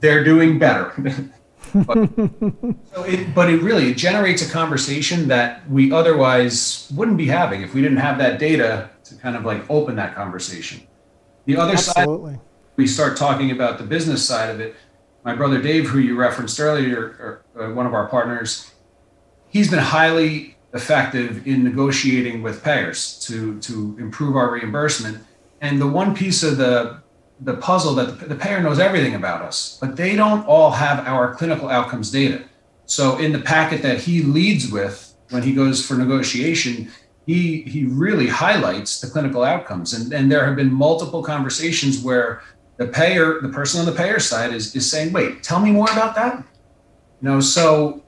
They're 0.00 0.24
doing 0.24 0.58
better. 0.58 0.92
but, 1.74 1.94
so 2.94 3.02
it, 3.04 3.34
but 3.34 3.50
it 3.50 3.60
really 3.62 3.90
it 3.90 3.96
generates 3.96 4.46
a 4.46 4.50
conversation 4.50 5.28
that 5.28 5.68
we 5.68 5.92
otherwise 5.92 6.90
wouldn't 6.94 7.18
be 7.18 7.26
having 7.26 7.62
if 7.62 7.74
we 7.74 7.82
didn't 7.82 7.98
have 7.98 8.18
that 8.18 8.38
data 8.38 8.90
to 9.04 9.14
kind 9.16 9.36
of 9.36 9.44
like 9.44 9.68
open 9.70 9.96
that 9.96 10.14
conversation. 10.14 10.80
The 11.44 11.58
other 11.58 11.76
side 11.76 11.98
Absolutely. 11.98 12.40
we 12.76 12.86
start 12.86 13.16
talking 13.16 13.50
about 13.50 13.78
the 13.78 13.84
business 13.84 14.26
side 14.26 14.48
of 14.48 14.60
it, 14.60 14.74
my 15.24 15.34
brother 15.34 15.60
Dave, 15.60 15.88
who 15.88 15.98
you 15.98 16.16
referenced 16.16 16.58
earlier, 16.58 17.42
or, 17.54 17.62
uh, 17.62 17.72
one 17.74 17.86
of 17.86 17.92
our 17.92 18.08
partners, 18.08 18.70
he's 19.48 19.70
been 19.70 19.78
highly 19.78 20.56
effective 20.72 21.46
in 21.46 21.62
negotiating 21.62 22.42
with 22.42 22.64
payers 22.64 23.18
to 23.20 23.60
to 23.60 23.96
improve 23.98 24.34
our 24.36 24.50
reimbursement. 24.50 25.18
And 25.60 25.80
the 25.80 25.86
one 25.86 26.14
piece 26.14 26.42
of 26.42 26.56
the 26.56 27.03
the 27.40 27.54
puzzle 27.54 27.94
that 27.94 28.28
the, 28.28 28.34
payer 28.34 28.62
knows 28.62 28.78
everything 28.78 29.14
about 29.14 29.42
us, 29.42 29.78
but 29.80 29.96
they 29.96 30.14
don't 30.14 30.46
all 30.46 30.70
have 30.70 31.06
our 31.06 31.34
clinical 31.34 31.68
outcomes 31.68 32.10
data. 32.10 32.44
So 32.86 33.18
in 33.18 33.32
the 33.32 33.40
packet 33.40 33.82
that 33.82 33.98
he 33.98 34.22
leads 34.22 34.70
with 34.70 35.14
when 35.30 35.42
he 35.42 35.54
goes 35.54 35.84
for 35.84 35.94
negotiation, 35.94 36.90
he 37.26 37.62
he 37.62 37.84
really 37.84 38.28
highlights 38.28 39.00
the 39.00 39.08
clinical 39.08 39.42
outcomes. 39.42 39.94
And, 39.94 40.12
and 40.12 40.30
there 40.30 40.46
have 40.46 40.56
been 40.56 40.72
multiple 40.72 41.22
conversations 41.22 42.02
where 42.02 42.42
the 42.76 42.86
payer, 42.86 43.40
the 43.40 43.48
person 43.48 43.80
on 43.80 43.86
the 43.86 43.92
payer 43.92 44.20
side 44.20 44.52
is, 44.52 44.74
is 44.74 44.88
saying, 44.90 45.12
wait, 45.12 45.42
tell 45.42 45.60
me 45.60 45.70
more 45.70 45.90
about 45.90 46.14
that. 46.16 46.38
You 47.20 47.28
know, 47.28 47.40
so 47.40 48.04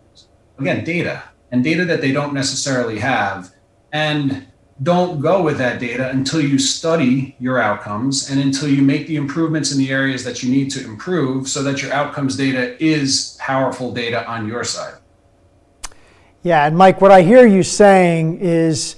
again, 0.59 0.85
data 0.85 1.23
and 1.51 1.65
data 1.65 1.85
that 1.85 2.01
they 2.01 2.13
don't 2.13 2.35
necessarily 2.35 2.99
have. 2.99 3.53
And 3.93 4.47
don't 4.83 5.21
go 5.21 5.43
with 5.43 5.57
that 5.59 5.81
data 5.81 6.11
until 6.11 6.41
you 6.41 6.59
study 6.59 7.35
your 7.39 7.59
outcomes 7.59 8.31
and 8.31 8.41
until 8.41 8.69
you 8.69 8.83
make 8.83 9.07
the 9.07 9.17
improvements 9.17 9.73
in 9.73 9.79
the 9.79 9.91
areas 9.91 10.23
that 10.25 10.43
you 10.43 10.51
need 10.51 10.71
to 10.71 10.85
improve 10.85 11.49
so 11.49 11.63
that 11.63 11.81
your 11.83 11.93
outcomes 11.93 12.37
data 12.37 12.83
is 12.83 13.37
powerful 13.41 13.93
data 13.93 14.27
on 14.29 14.47
your 14.47 14.65
side. 14.65 14.95
Yeah, 16.43 16.67
and 16.67 16.77
Mike, 16.77 17.01
what 17.01 17.11
I 17.11 17.23
hear 17.23 17.47
you 17.47 17.63
saying 17.63 18.39
is 18.41 18.97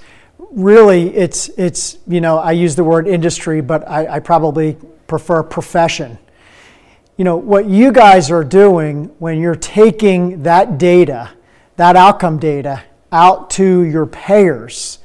really 0.50 1.14
it's 1.14 1.48
it's 1.50 1.98
you 2.06 2.20
know 2.20 2.38
I 2.38 2.52
use 2.52 2.74
the 2.74 2.84
word 2.84 3.06
industry, 3.06 3.60
but 3.60 3.88
I, 3.88 4.16
I 4.16 4.18
probably 4.18 4.76
prefer 5.06 5.42
profession. 5.42 6.18
You 7.16 7.24
know 7.24 7.36
what 7.36 7.66
you 7.66 7.92
guys 7.92 8.30
are 8.30 8.44
doing 8.44 9.06
when 9.18 9.40
you're 9.40 9.54
taking 9.54 10.42
that 10.42 10.78
data, 10.78 11.30
that 11.76 11.96
outcome 11.96 12.38
data, 12.38 12.82
out 13.12 13.50
to 13.50 13.82
your 13.82 14.06
payers, 14.06 14.98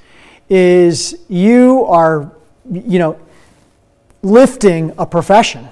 is 0.50 1.16
you 1.30 1.86
are 1.86 2.32
you 2.72 3.00
know 3.00 3.18
lifting 4.22 4.94
a 4.98 5.06
profession. 5.06 5.68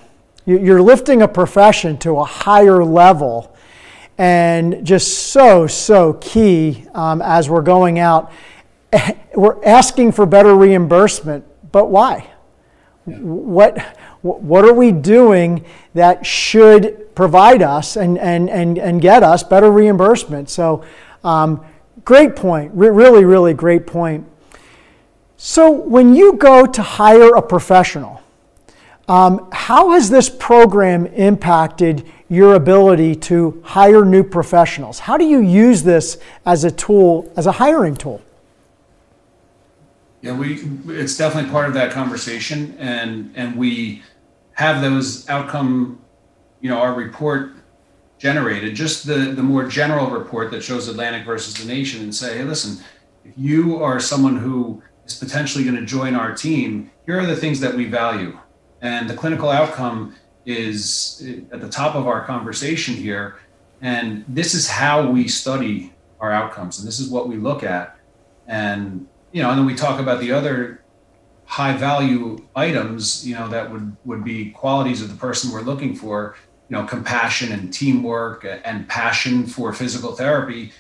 You- 0.46 0.60
You're 0.60 0.82
lifting 0.82 1.22
a 1.22 1.28
profession 1.28 1.98
to 2.00 2.18
a 2.18 2.24
higher 2.26 2.84
level 2.84 3.56
and 4.18 4.86
just 4.86 5.28
so 5.32 5.68
so 5.68 6.14
key 6.14 6.86
um, 6.94 7.22
as 7.22 7.50
we're 7.50 7.62
going 7.62 7.98
out 8.00 8.32
we're 9.36 9.64
asking 9.64 10.12
for 10.12 10.26
better 10.26 10.54
reimbursement 10.56 11.46
but 11.72 11.90
why? 11.90 12.28
What 13.06 13.80
what 14.22 14.66
are 14.66 14.74
we 14.74 14.92
doing 14.92 15.66
that 15.96 16.26
should 16.26 17.16
provide 17.16 17.62
us 17.62 17.96
and 17.96 18.18
and 18.20 18.50
and, 18.50 18.78
and 18.78 19.02
get 19.02 19.24
us 19.24 19.44
better 19.44 19.72
reimbursement? 19.72 20.50
So 20.50 20.84
um, 21.24 21.64
great 22.04 22.36
point. 22.36 22.72
Re- 22.76 22.90
really 22.90 23.24
really 23.26 23.54
great 23.54 23.88
point 23.88 24.28
so 25.44 25.72
when 25.72 26.16
you 26.16 26.34
go 26.34 26.66
to 26.66 26.82
hire 26.82 27.36
a 27.36 27.42
professional 27.42 28.22
um, 29.12 29.50
how 29.52 29.92
has 29.92 30.10
this 30.10 30.30
program 30.30 31.06
impacted 31.08 32.10
your 32.30 32.54
ability 32.54 33.14
to 33.16 33.62
hire 33.66 34.06
new 34.06 34.24
professionals? 34.24 35.00
How 35.00 35.18
do 35.18 35.26
you 35.26 35.42
use 35.42 35.84
this 35.84 36.18
as 36.46 36.64
a 36.64 36.72
tool, 36.72 37.30
as 37.36 37.46
a 37.46 37.52
hiring 37.52 37.98
tool? 37.98 38.22
Yeah, 40.22 40.38
we 40.38 40.64
it's 40.88 41.18
definitely 41.18 41.52
part 41.52 41.68
of 41.68 41.74
that 41.74 41.92
conversation, 41.92 42.76
and 42.80 43.34
and 43.36 43.58
we 43.58 44.04
have 44.54 44.82
those 44.82 45.28
outcome, 45.28 46.00
you 46.62 46.70
know, 46.70 46.78
our 46.78 46.94
report 46.94 47.54
generated, 48.18 48.76
just 48.76 49.06
the 49.06 49.34
the 49.36 49.44
more 49.44 49.68
general 49.68 50.12
report 50.12 50.52
that 50.52 50.64
shows 50.64 50.88
Atlantic 50.88 51.26
versus 51.26 51.56
the 51.56 51.66
nation, 51.66 52.04
and 52.04 52.16
say, 52.16 52.38
hey, 52.38 52.44
listen, 52.46 52.82
if 53.26 53.34
you 53.36 53.84
are 53.84 54.00
someone 54.00 54.38
who 54.38 54.82
is 55.12 55.20
potentially 55.20 55.64
going 55.64 55.76
to 55.76 55.86
join 55.86 56.16
our 56.16 56.34
team, 56.34 56.92
here 57.06 57.20
are 57.20 57.26
the 57.26 57.36
things 57.36 57.60
that 57.60 57.74
we 57.74 57.86
value, 57.86 58.38
and 58.82 59.10
the 59.10 59.14
clinical 59.14 59.50
outcome 59.50 60.16
is 60.46 61.24
eh, 61.26 61.42
at 61.52 61.62
the 61.62 61.70
top 61.70 61.96
of 61.96 62.08
our 62.08 62.26
conversation 62.26 62.96
here, 62.96 63.38
and 63.82 64.24
this 64.28 64.54
is 64.54 64.68
how 64.68 65.10
we 65.10 65.28
study 65.28 65.94
our 66.20 66.32
outcomes, 66.32 66.80
and 66.80 66.88
this 66.88 67.00
is 67.00 67.10
what 67.10 67.28
we 67.28 67.38
look 67.38 67.64
at, 67.64 67.98
and 68.48 69.08
you 69.32 69.42
know, 69.42 69.50
and 69.50 69.60
then 69.60 69.66
we 69.66 69.76
talk 69.76 70.00
about 70.00 70.20
the 70.20 70.32
other 70.32 70.82
high 71.46 71.76
value 71.76 72.38
items, 72.56 73.28
you 73.28 73.36
know, 73.36 73.48
that 73.50 73.70
would, 73.70 73.96
would 74.06 74.24
be 74.24 74.52
qualities 74.52 75.02
of 75.02 75.10
the 75.10 75.16
person 75.16 75.52
we're 75.52 75.62
looking 75.62 75.94
for, 75.94 76.36
you 76.70 76.78
know, 76.78 76.86
compassion 76.86 77.52
and 77.52 77.74
teamwork 77.74 78.46
eh, 78.46 78.60
and 78.64 78.88
passion 78.88 79.46
for 79.46 79.74
physical 79.74 80.14
therapy. 80.14 80.72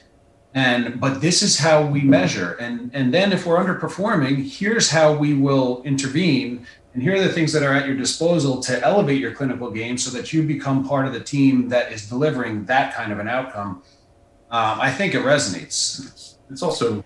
And 0.53 0.99
but 0.99 1.21
this 1.21 1.41
is 1.41 1.57
how 1.57 1.85
we 1.85 2.01
measure. 2.01 2.53
And 2.59 2.91
and 2.93 3.13
then 3.13 3.31
if 3.31 3.45
we're 3.45 3.57
underperforming, 3.57 4.49
here's 4.49 4.89
how 4.89 5.13
we 5.13 5.33
will 5.33 5.81
intervene. 5.83 6.65
And 6.93 7.01
here 7.01 7.15
are 7.15 7.21
the 7.21 7.31
things 7.31 7.53
that 7.53 7.63
are 7.63 7.73
at 7.73 7.87
your 7.87 7.95
disposal 7.95 8.61
to 8.63 8.81
elevate 8.85 9.19
your 9.19 9.33
clinical 9.33 9.71
game 9.71 9.97
so 9.97 10.09
that 10.11 10.33
you 10.33 10.43
become 10.43 10.85
part 10.85 11.07
of 11.07 11.13
the 11.13 11.21
team 11.21 11.69
that 11.69 11.93
is 11.93 12.09
delivering 12.09 12.65
that 12.65 12.93
kind 12.93 13.13
of 13.13 13.19
an 13.19 13.29
outcome. 13.29 13.81
Um, 14.49 14.81
I 14.81 14.91
think 14.91 15.15
it 15.15 15.23
resonates. 15.23 16.35
It's 16.49 16.61
also 16.61 17.05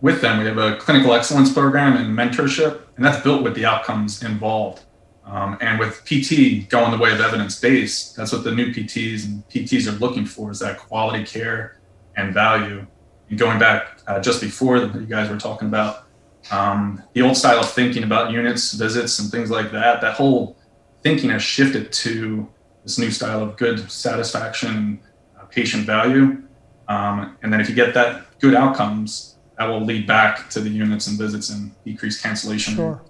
with 0.00 0.20
them, 0.20 0.38
we 0.38 0.44
have 0.46 0.58
a 0.58 0.76
clinical 0.76 1.12
excellence 1.12 1.52
program 1.52 1.96
and 1.96 2.16
mentorship, 2.16 2.82
and 2.96 3.04
that's 3.04 3.20
built 3.22 3.42
with 3.42 3.56
the 3.56 3.66
outcomes 3.66 4.22
involved. 4.22 4.84
Um, 5.24 5.58
and 5.60 5.78
with 5.78 6.04
PT 6.04 6.68
going 6.70 6.90
the 6.90 6.96
way 6.98 7.12
of 7.12 7.20
evidence 7.20 7.60
based, 7.60 8.16
that's 8.16 8.32
what 8.32 8.44
the 8.44 8.54
new 8.54 8.72
PTs 8.72 9.26
and 9.26 9.46
PTs 9.48 9.86
are 9.86 9.98
looking 9.98 10.24
for 10.24 10.50
is 10.50 10.60
that 10.60 10.78
quality 10.78 11.24
care 11.24 11.77
and 12.18 12.34
value. 12.34 12.86
And 13.30 13.38
going 13.38 13.58
back 13.58 14.00
uh, 14.06 14.20
just 14.20 14.40
before 14.40 14.80
that, 14.80 14.94
you 15.00 15.06
guys 15.06 15.30
were 15.30 15.38
talking 15.38 15.68
about 15.68 16.08
um, 16.50 17.02
the 17.14 17.22
old 17.22 17.36
style 17.36 17.60
of 17.60 17.70
thinking 17.70 18.02
about 18.02 18.32
units, 18.32 18.72
visits, 18.72 19.18
and 19.18 19.30
things 19.30 19.50
like 19.50 19.70
that. 19.72 20.00
That 20.00 20.14
whole 20.14 20.58
thinking 21.02 21.30
has 21.30 21.42
shifted 21.42 21.92
to 21.92 22.48
this 22.82 22.98
new 22.98 23.10
style 23.10 23.42
of 23.42 23.56
good 23.56 23.90
satisfaction, 23.90 25.00
uh, 25.38 25.44
patient 25.44 25.84
value. 25.84 26.42
Um, 26.88 27.36
and 27.42 27.52
then 27.52 27.60
if 27.60 27.68
you 27.68 27.74
get 27.74 27.94
that 27.94 28.38
good 28.40 28.54
outcomes, 28.54 29.36
that 29.58 29.66
will 29.66 29.84
lead 29.84 30.06
back 30.06 30.48
to 30.50 30.60
the 30.60 30.70
units 30.70 31.06
and 31.06 31.18
visits 31.18 31.50
and 31.50 31.72
decrease 31.84 32.20
cancellation. 32.20 32.74
Sure. 32.74 33.02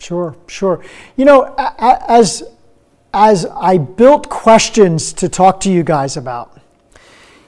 Sure, 0.00 0.36
sure. 0.48 0.84
You 1.16 1.24
know, 1.24 1.54
as 1.78 2.42
as 3.14 3.46
I 3.46 3.78
built 3.78 4.28
questions 4.28 5.12
to 5.14 5.28
talk 5.28 5.60
to 5.60 5.70
you 5.70 5.84
guys 5.84 6.16
about, 6.16 6.58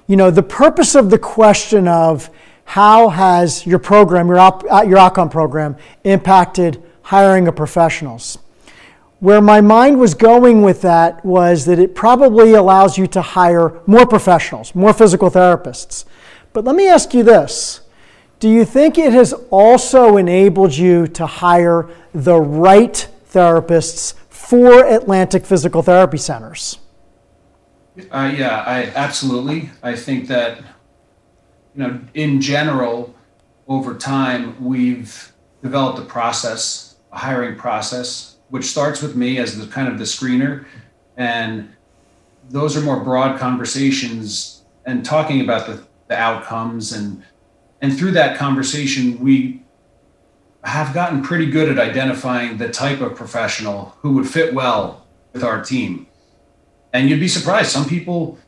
you 0.06 0.16
know, 0.16 0.30
the 0.30 0.42
purpose 0.42 0.94
of 0.94 1.10
the 1.10 1.18
question 1.18 1.88
of 1.88 2.30
how 2.64 3.08
has 3.08 3.66
your 3.66 3.78
program, 3.78 4.28
your, 4.28 4.38
op, 4.38 4.64
uh, 4.70 4.84
your 4.86 4.98
outcome 4.98 5.28
program, 5.28 5.76
impacted 6.04 6.82
hiring 7.02 7.48
of 7.48 7.56
professionals? 7.56 8.38
Where 9.20 9.40
my 9.40 9.60
mind 9.60 9.98
was 9.98 10.14
going 10.14 10.62
with 10.62 10.82
that 10.82 11.24
was 11.24 11.64
that 11.64 11.78
it 11.78 11.94
probably 11.94 12.52
allows 12.52 12.98
you 12.98 13.06
to 13.08 13.22
hire 13.22 13.80
more 13.86 14.06
professionals, 14.06 14.74
more 14.74 14.92
physical 14.92 15.30
therapists. 15.30 16.04
But 16.52 16.64
let 16.64 16.76
me 16.76 16.88
ask 16.88 17.14
you 17.14 17.22
this 17.22 17.80
Do 18.40 18.48
you 18.48 18.64
think 18.64 18.98
it 18.98 19.12
has 19.12 19.32
also 19.50 20.16
enabled 20.16 20.74
you 20.74 21.06
to 21.08 21.26
hire 21.26 21.88
the 22.12 22.38
right 22.38 23.08
therapists 23.32 24.14
for 24.28 24.84
Atlantic 24.84 25.46
Physical 25.46 25.82
Therapy 25.82 26.18
Centers? 26.18 26.78
Uh, 28.10 28.34
yeah, 28.36 28.62
I 28.66 28.92
absolutely. 28.94 29.70
I 29.82 29.94
think 29.94 30.28
that, 30.28 30.58
you 31.74 31.82
know, 31.82 32.00
in 32.14 32.40
general, 32.40 33.14
over 33.68 33.94
time, 33.94 34.62
we've 34.62 35.32
developed 35.62 35.98
a 35.98 36.04
process, 36.04 36.96
a 37.12 37.18
hiring 37.18 37.56
process, 37.56 38.36
which 38.50 38.64
starts 38.64 39.02
with 39.02 39.16
me 39.16 39.38
as 39.38 39.58
the 39.58 39.66
kind 39.66 39.88
of 39.88 39.98
the 39.98 40.04
screener. 40.04 40.66
And 41.16 41.70
those 42.50 42.76
are 42.76 42.80
more 42.80 43.00
broad 43.00 43.38
conversations 43.38 44.62
and 44.84 45.04
talking 45.04 45.40
about 45.40 45.66
the 45.66 45.84
the 46.08 46.16
outcomes 46.16 46.92
and 46.92 47.22
and 47.82 47.96
through 47.96 48.12
that 48.12 48.38
conversation 48.38 49.18
we 49.18 49.62
have 50.64 50.92
gotten 50.94 51.22
pretty 51.22 51.46
good 51.46 51.68
at 51.68 51.78
identifying 51.78 52.56
the 52.56 52.68
type 52.68 53.00
of 53.00 53.14
professional 53.14 53.96
who 54.00 54.12
would 54.12 54.28
fit 54.28 54.54
well 54.54 55.06
with 55.32 55.42
our 55.42 55.62
team 55.62 56.06
and 56.96 57.10
you'd 57.10 57.20
be 57.20 57.28
surprised. 57.28 57.70
Some 57.70 57.86
people 57.88 58.38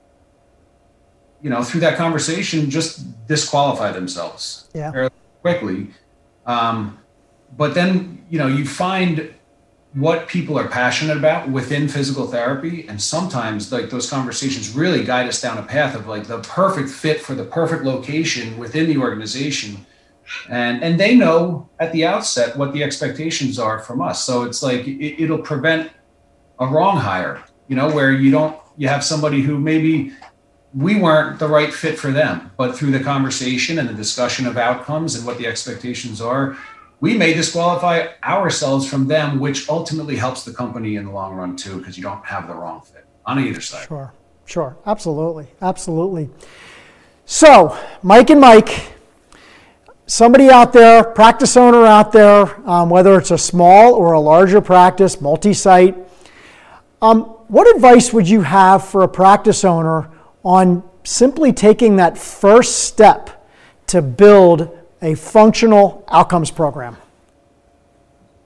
you 1.43 1.51
know 1.51 1.63
through 1.63 1.81
that 1.81 1.97
conversation 1.97 2.69
just 2.71 3.27
disqualify 3.27 3.93
themselves 3.93 4.69
yeah. 4.75 5.09
quickly. 5.43 5.89
Um, 6.47 6.99
but 7.57 7.75
then 7.75 8.25
you 8.31 8.39
know 8.39 8.47
you 8.47 8.65
find 8.65 9.35
what 9.95 10.29
people 10.29 10.59
are 10.59 10.69
passionate 10.69 11.17
about 11.17 11.49
within 11.49 11.89
physical 11.89 12.27
therapy. 12.27 12.87
And 12.89 13.01
sometimes 13.01 13.73
like 13.73 13.89
those 13.89 14.09
conversations 14.09 14.71
really 14.75 15.03
guide 15.03 15.27
us 15.27 15.41
down 15.41 15.57
a 15.57 15.63
path 15.63 15.95
of 15.95 16.07
like 16.07 16.25
the 16.25 16.41
perfect 16.41 16.91
fit 16.91 17.21
for 17.21 17.35
the 17.35 17.45
perfect 17.45 17.85
location 17.85 18.59
within 18.59 18.87
the 18.87 18.99
organization. 18.99 19.87
And 20.51 20.83
and 20.83 21.01
they 21.01 21.15
know 21.15 21.69
at 21.81 21.93
the 21.93 22.05
outset 22.05 22.57
what 22.57 22.73
the 22.73 22.83
expectations 22.83 23.59
are 23.59 23.79
from 23.79 24.03
us. 24.03 24.23
So 24.25 24.43
it's 24.43 24.63
like 24.63 24.87
it, 24.87 25.23
it'll 25.23 25.39
prevent 25.39 25.91
a 26.59 26.67
wrong 26.67 26.99
hire 26.99 27.43
you 27.68 27.76
know 27.76 27.90
where 27.90 28.12
you 28.12 28.31
don't 28.31 28.59
you 28.76 28.88
have 28.88 29.04
somebody 29.04 29.42
who 29.42 29.59
maybe 29.59 30.12
we 30.74 31.00
weren't 31.00 31.38
the 31.38 31.48
right 31.48 31.72
fit 31.72 31.98
for 31.98 32.11
them 32.11 32.50
but 32.57 32.76
through 32.76 32.90
the 32.90 33.00
conversation 33.00 33.78
and 33.78 33.88
the 33.88 33.94
discussion 33.94 34.46
of 34.46 34.57
outcomes 34.57 35.14
and 35.14 35.24
what 35.24 35.38
the 35.38 35.46
expectations 35.46 36.20
are 36.20 36.57
we 37.00 37.16
may 37.16 37.33
disqualify 37.33 38.09
ourselves 38.24 38.88
from 38.88 39.07
them, 39.07 39.38
which 39.38 39.68
ultimately 39.68 40.16
helps 40.16 40.44
the 40.44 40.52
company 40.52 40.96
in 40.96 41.04
the 41.04 41.11
long 41.11 41.35
run 41.35 41.57
too, 41.57 41.78
because 41.78 41.96
you 41.96 42.02
don't 42.02 42.24
have 42.24 42.48
the 42.48 42.54
wrong 42.54 42.81
fit 42.81 43.07
on 43.24 43.38
either 43.38 43.61
side. 43.61 43.87
Sure, 43.87 44.12
sure, 44.46 44.76
absolutely, 44.87 45.46
absolutely. 45.62 46.28
So, 47.24 47.78
Mike 48.02 48.31
and 48.31 48.40
Mike, 48.40 48.92
somebody 50.07 50.50
out 50.50 50.72
there, 50.72 51.04
practice 51.04 51.57
owner 51.57 51.87
out 51.87 52.11
there, 52.11 52.68
um, 52.68 52.90
whether 52.90 53.16
it's 53.18 53.31
a 53.31 53.38
small 53.38 53.94
or 53.94 54.12
a 54.14 54.20
larger 54.20 54.61
practice, 54.61 55.20
multi 55.20 55.52
site, 55.52 55.96
um, 57.00 57.37
what 57.49 57.75
advice 57.75 58.13
would 58.13 58.29
you 58.29 58.43
have 58.43 58.87
for 58.87 59.03
a 59.03 59.09
practice 59.09 59.65
owner 59.65 60.11
on 60.43 60.89
simply 61.05 61.53
taking 61.53 61.97
that 61.97 62.17
first 62.17 62.85
step 62.85 63.47
to 63.87 64.03
build 64.03 64.77
a 65.01 65.15
functional 65.15 66.05
outcomes 66.09 66.51
program? 66.51 66.97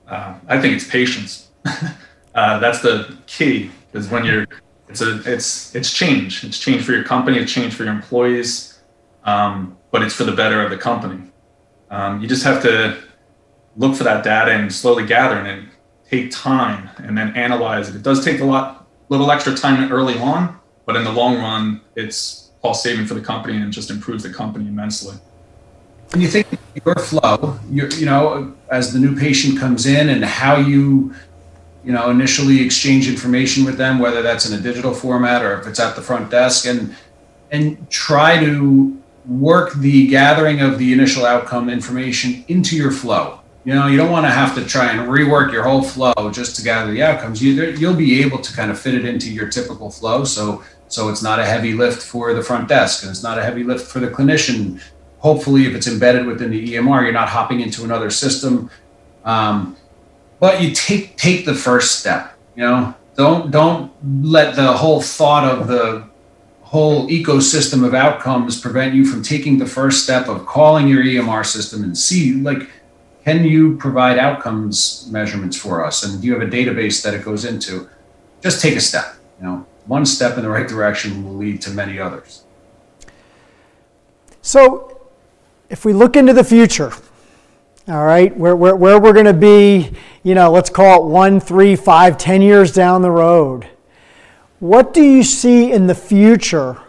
Uh, 0.07 0.35
I 0.47 0.59
think 0.59 0.75
it's 0.75 0.87
patience. 0.87 1.49
uh, 1.65 2.59
that's 2.59 2.81
the 2.81 3.17
key. 3.27 3.71
Is 3.93 4.09
when 4.09 4.25
you're, 4.25 4.47
it's 4.87 5.01
a, 5.01 5.21
it's, 5.31 5.75
it's 5.75 5.93
change. 5.93 6.43
It's 6.43 6.57
change 6.57 6.83
for 6.83 6.93
your 6.93 7.03
company. 7.03 7.37
It's 7.37 7.51
change 7.51 7.73
for 7.73 7.83
your 7.83 7.93
employees, 7.93 8.79
um, 9.23 9.77
but 9.91 10.01
it's 10.01 10.15
for 10.15 10.23
the 10.23 10.31
better 10.31 10.61
of 10.63 10.71
the 10.71 10.77
company. 10.77 11.21
Um, 11.91 12.21
you 12.21 12.27
just 12.27 12.43
have 12.43 12.61
to 12.63 13.03
look 13.75 13.95
for 13.95 14.03
that 14.03 14.23
data 14.23 14.51
and 14.51 14.71
slowly 14.71 15.05
gather 15.05 15.35
and 15.35 15.45
then 15.45 15.71
take 16.09 16.31
time 16.31 16.89
and 16.97 17.17
then 17.17 17.35
analyze 17.35 17.89
it. 17.89 17.95
It 17.95 18.03
does 18.03 18.23
take 18.23 18.39
a 18.39 18.45
lot, 18.45 18.82
little 19.13 19.31
extra 19.31 19.55
time 19.55 19.91
early 19.91 20.17
on, 20.19 20.59
but 20.85 20.95
in 20.95 21.03
the 21.03 21.11
long 21.11 21.37
run, 21.37 21.81
it's 21.95 22.51
cost 22.61 22.83
saving 22.83 23.05
for 23.05 23.13
the 23.13 23.21
company 23.21 23.57
and 23.57 23.71
just 23.71 23.89
improves 23.89 24.23
the 24.23 24.29
company 24.29 24.67
immensely 24.67 25.15
when 26.13 26.21
you 26.21 26.27
think 26.27 26.47
your 26.85 26.95
flow, 26.95 27.59
you 27.69 27.87
you 27.89 28.05
know, 28.05 28.53
as 28.69 28.93
the 28.93 28.99
new 28.99 29.15
patient 29.15 29.59
comes 29.59 29.85
in 29.87 30.09
and 30.09 30.23
how 30.23 30.57
you, 30.57 31.13
you 31.83 31.91
know, 31.91 32.09
initially 32.11 32.63
exchange 32.63 33.09
information 33.09 33.65
with 33.65 33.77
them, 33.77 33.97
whether 33.97 34.21
that's 34.21 34.47
in 34.47 34.57
a 34.57 34.61
digital 34.61 34.93
format 34.93 35.43
or 35.43 35.59
if 35.59 35.67
it's 35.67 35.79
at 35.79 35.95
the 35.95 36.01
front 36.01 36.29
desk, 36.29 36.67
and 36.67 36.95
and 37.51 37.89
try 37.89 38.39
to 38.39 38.95
work 39.25 39.73
the 39.75 40.07
gathering 40.07 40.61
of 40.61 40.77
the 40.77 40.93
initial 40.93 41.25
outcome 41.25 41.69
information 41.69 42.45
into 42.47 42.75
your 42.75 42.91
flow. 42.91 43.39
You 43.65 43.73
know, 43.73 43.87
you 43.87 43.97
don't 43.97 44.11
want 44.11 44.25
to 44.25 44.31
have 44.31 44.55
to 44.55 44.65
try 44.65 44.91
and 44.91 45.09
rework 45.09 45.53
your 45.53 45.63
whole 45.63 45.81
flow 45.81 46.13
just 46.31 46.55
to 46.57 46.63
gather 46.63 46.91
the 46.91 47.01
outcomes. 47.01 47.41
You, 47.41 47.63
you'll 47.71 47.95
be 47.95 48.21
able 48.21 48.39
to 48.39 48.53
kind 48.53 48.69
of 48.69 48.79
fit 48.79 48.93
it 48.93 49.05
into 49.05 49.31
your 49.31 49.47
typical 49.47 49.89
flow. 49.89 50.25
So, 50.25 50.63
so 50.89 51.09
it's 51.09 51.23
not 51.23 51.39
a 51.39 51.45
heavy 51.45 51.73
lift 51.73 52.03
for 52.03 52.33
the 52.33 52.41
front 52.41 52.67
desk, 52.67 53.03
and 53.03 53.09
it's 53.09 53.23
not 53.23 53.39
a 53.39 53.43
heavy 53.43 53.63
lift 53.63 53.87
for 53.87 53.99
the 53.99 54.09
clinician 54.09 54.81
hopefully 55.23 55.65
if 55.65 55.73
it's 55.73 55.87
embedded 55.87 56.25
within 56.25 56.51
the 56.51 56.73
EMR, 56.73 57.01
you're 57.03 57.13
not 57.13 57.29
hopping 57.29 57.61
into 57.61 57.85
another 57.85 58.09
system. 58.09 58.69
Um, 59.23 59.77
but 60.39 60.61
you 60.61 60.71
take 60.75 61.15
take 61.15 61.45
the 61.45 61.55
first 61.55 61.99
step. 61.99 62.37
You 62.55 62.63
know, 62.63 62.93
don't 63.15 63.49
don't 63.49 63.91
let 64.21 64.55
the 64.55 64.73
whole 64.73 65.01
thought 65.01 65.45
of 65.45 65.67
the 65.67 66.05
whole 66.61 67.07
ecosystem 67.07 67.85
of 67.85 67.93
outcomes 67.93 68.59
prevent 68.59 68.93
you 68.93 69.05
from 69.05 69.23
taking 69.23 69.57
the 69.57 69.65
first 69.65 70.03
step 70.03 70.27
of 70.27 70.45
calling 70.45 70.87
your 70.87 71.03
EMR 71.03 71.45
system 71.45 71.83
and 71.83 71.97
see 71.97 72.33
like 72.33 72.69
can 73.23 73.43
you 73.43 73.77
provide 73.77 74.17
outcomes 74.17 75.07
measurements 75.11 75.57
for 75.57 75.85
us? 75.85 76.03
And 76.03 76.21
do 76.21 76.27
you 76.27 76.33
have 76.33 76.41
a 76.41 76.51
database 76.51 77.03
that 77.03 77.13
it 77.13 77.23
goes 77.23 77.45
into? 77.45 77.89
Just 78.41 78.61
take 78.61 78.75
a 78.75 78.81
step 78.81 79.15
you 79.39 79.45
know 79.49 79.65
one 79.85 80.05
step 80.05 80.37
in 80.37 80.43
the 80.43 80.49
right 80.49 80.67
direction 80.67 81.23
will 81.25 81.35
lead 81.35 81.61
to 81.61 81.69
many 81.71 81.99
others. 81.99 82.43
So 84.41 85.09
if 85.69 85.83
we 85.83 85.91
look 85.91 86.15
into 86.15 86.31
the 86.31 86.43
future, 86.43 86.93
all 87.89 88.05
right, 88.05 88.35
where, 88.37 88.55
where, 88.55 88.77
where 88.77 88.99
we're 88.99 89.11
going 89.11 89.25
to 89.25 89.33
be, 89.33 89.91
you 90.23 90.35
know, 90.35 90.49
let's 90.51 90.69
call 90.69 91.03
it 91.03 91.09
one, 91.09 91.41
three, 91.41 91.75
five, 91.75 92.17
ten 92.17 92.41
years 92.41 92.71
down 92.71 93.01
the 93.01 93.11
road, 93.11 93.67
what 94.59 94.93
do 94.93 95.03
you 95.03 95.23
see 95.23 95.73
in 95.73 95.87
the 95.87 95.95
future 95.95 96.79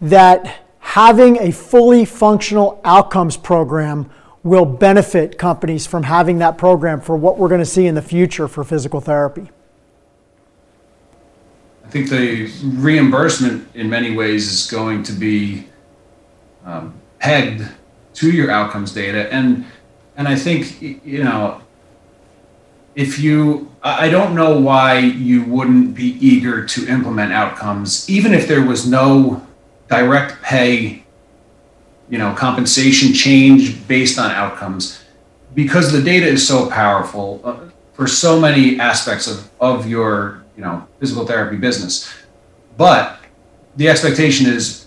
that 0.00 0.62
having 0.78 1.36
a 1.38 1.50
fully 1.50 2.06
functional 2.06 2.80
outcomes 2.84 3.36
program 3.36 4.10
will 4.44 4.66
benefit 4.66 5.38
companies 5.38 5.86
from 5.86 6.04
having 6.04 6.38
that 6.38 6.56
program 6.58 7.00
for 7.00 7.16
what 7.16 7.38
we're 7.38 7.48
going 7.48 7.60
to 7.60 7.66
see 7.66 7.86
in 7.86 7.94
the 7.94 8.02
future 8.02 8.46
for 8.46 8.62
physical 8.62 9.00
therapy? 9.00 9.50
I 11.84 11.88
think 11.88 12.10
the 12.10 12.52
reimbursement 12.62 13.68
in 13.74 13.88
many 13.88 14.14
ways 14.14 14.52
is 14.52 14.70
going 14.70 15.02
to 15.04 15.12
be 15.12 15.66
um, 16.64 16.94
pegged 17.18 17.66
to 18.14 18.30
your 18.30 18.50
outcomes 18.50 18.92
data. 18.92 19.32
And, 19.32 19.64
and 20.16 20.28
I 20.28 20.36
think, 20.36 20.80
you 20.82 21.24
know, 21.24 21.60
if 22.94 23.18
you, 23.18 23.72
I 23.82 24.08
don't 24.08 24.34
know 24.34 24.58
why 24.60 24.98
you 24.98 25.44
wouldn't 25.44 25.94
be 25.94 26.16
eager 26.24 26.64
to 26.64 26.86
implement 26.86 27.32
outcomes, 27.32 28.08
even 28.08 28.34
if 28.34 28.46
there 28.46 28.62
was 28.62 28.86
no 28.86 29.44
direct 29.88 30.42
pay, 30.42 31.03
you 32.08 32.18
know, 32.18 32.34
compensation 32.34 33.12
change 33.12 33.86
based 33.88 34.18
on 34.18 34.30
outcomes, 34.30 35.02
because 35.54 35.92
the 35.92 36.02
data 36.02 36.26
is 36.26 36.46
so 36.46 36.68
powerful 36.68 37.40
uh, 37.44 37.56
for 37.94 38.06
so 38.06 38.40
many 38.40 38.78
aspects 38.80 39.26
of, 39.26 39.50
of 39.60 39.88
your, 39.88 40.42
you 40.56 40.62
know, 40.62 40.86
physical 40.98 41.26
therapy 41.26 41.56
business. 41.56 42.12
But 42.76 43.20
the 43.76 43.88
expectation 43.88 44.46
is 44.46 44.86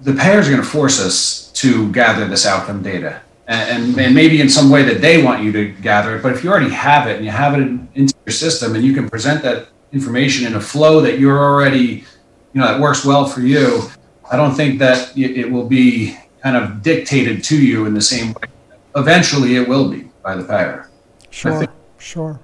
the 0.00 0.14
payers 0.14 0.48
are 0.48 0.50
going 0.50 0.62
to 0.62 0.68
force 0.68 1.00
us 1.00 1.52
to 1.52 1.90
gather 1.92 2.26
this 2.26 2.46
outcome 2.46 2.82
data 2.82 3.20
and, 3.46 3.96
and 3.98 4.14
maybe 4.14 4.40
in 4.40 4.48
some 4.48 4.70
way 4.70 4.82
that 4.82 5.00
they 5.00 5.22
want 5.22 5.42
you 5.42 5.52
to 5.52 5.68
gather 5.68 6.16
it. 6.16 6.22
But 6.22 6.32
if 6.32 6.42
you 6.42 6.50
already 6.50 6.70
have 6.70 7.08
it 7.08 7.16
and 7.16 7.24
you 7.24 7.30
have 7.30 7.54
it 7.54 7.60
in, 7.60 7.88
into 7.94 8.14
your 8.26 8.32
system 8.32 8.74
and 8.74 8.84
you 8.84 8.92
can 8.92 9.08
present 9.08 9.42
that 9.42 9.68
information 9.92 10.46
in 10.46 10.54
a 10.54 10.60
flow 10.60 11.00
that 11.00 11.18
you're 11.18 11.38
already, 11.38 12.04
you 12.52 12.60
know, 12.60 12.66
that 12.66 12.80
works 12.80 13.04
well 13.04 13.26
for 13.26 13.40
you, 13.40 13.82
I 14.30 14.36
don't 14.36 14.54
think 14.54 14.78
that 14.80 15.16
it 15.16 15.50
will 15.50 15.68
be 15.68 16.16
kind 16.46 16.56
of 16.56 16.80
dictated 16.80 17.42
to 17.42 17.56
you 17.60 17.86
in 17.86 17.94
the 17.94 18.00
same 18.00 18.28
way. 18.34 18.48
Eventually, 18.94 19.56
it 19.56 19.68
will 19.68 19.90
be 19.90 20.08
by 20.22 20.36
the 20.36 20.44
payer. 20.44 20.88
Sure, 21.30 21.58
think, 21.58 21.70
sure. 21.98 22.38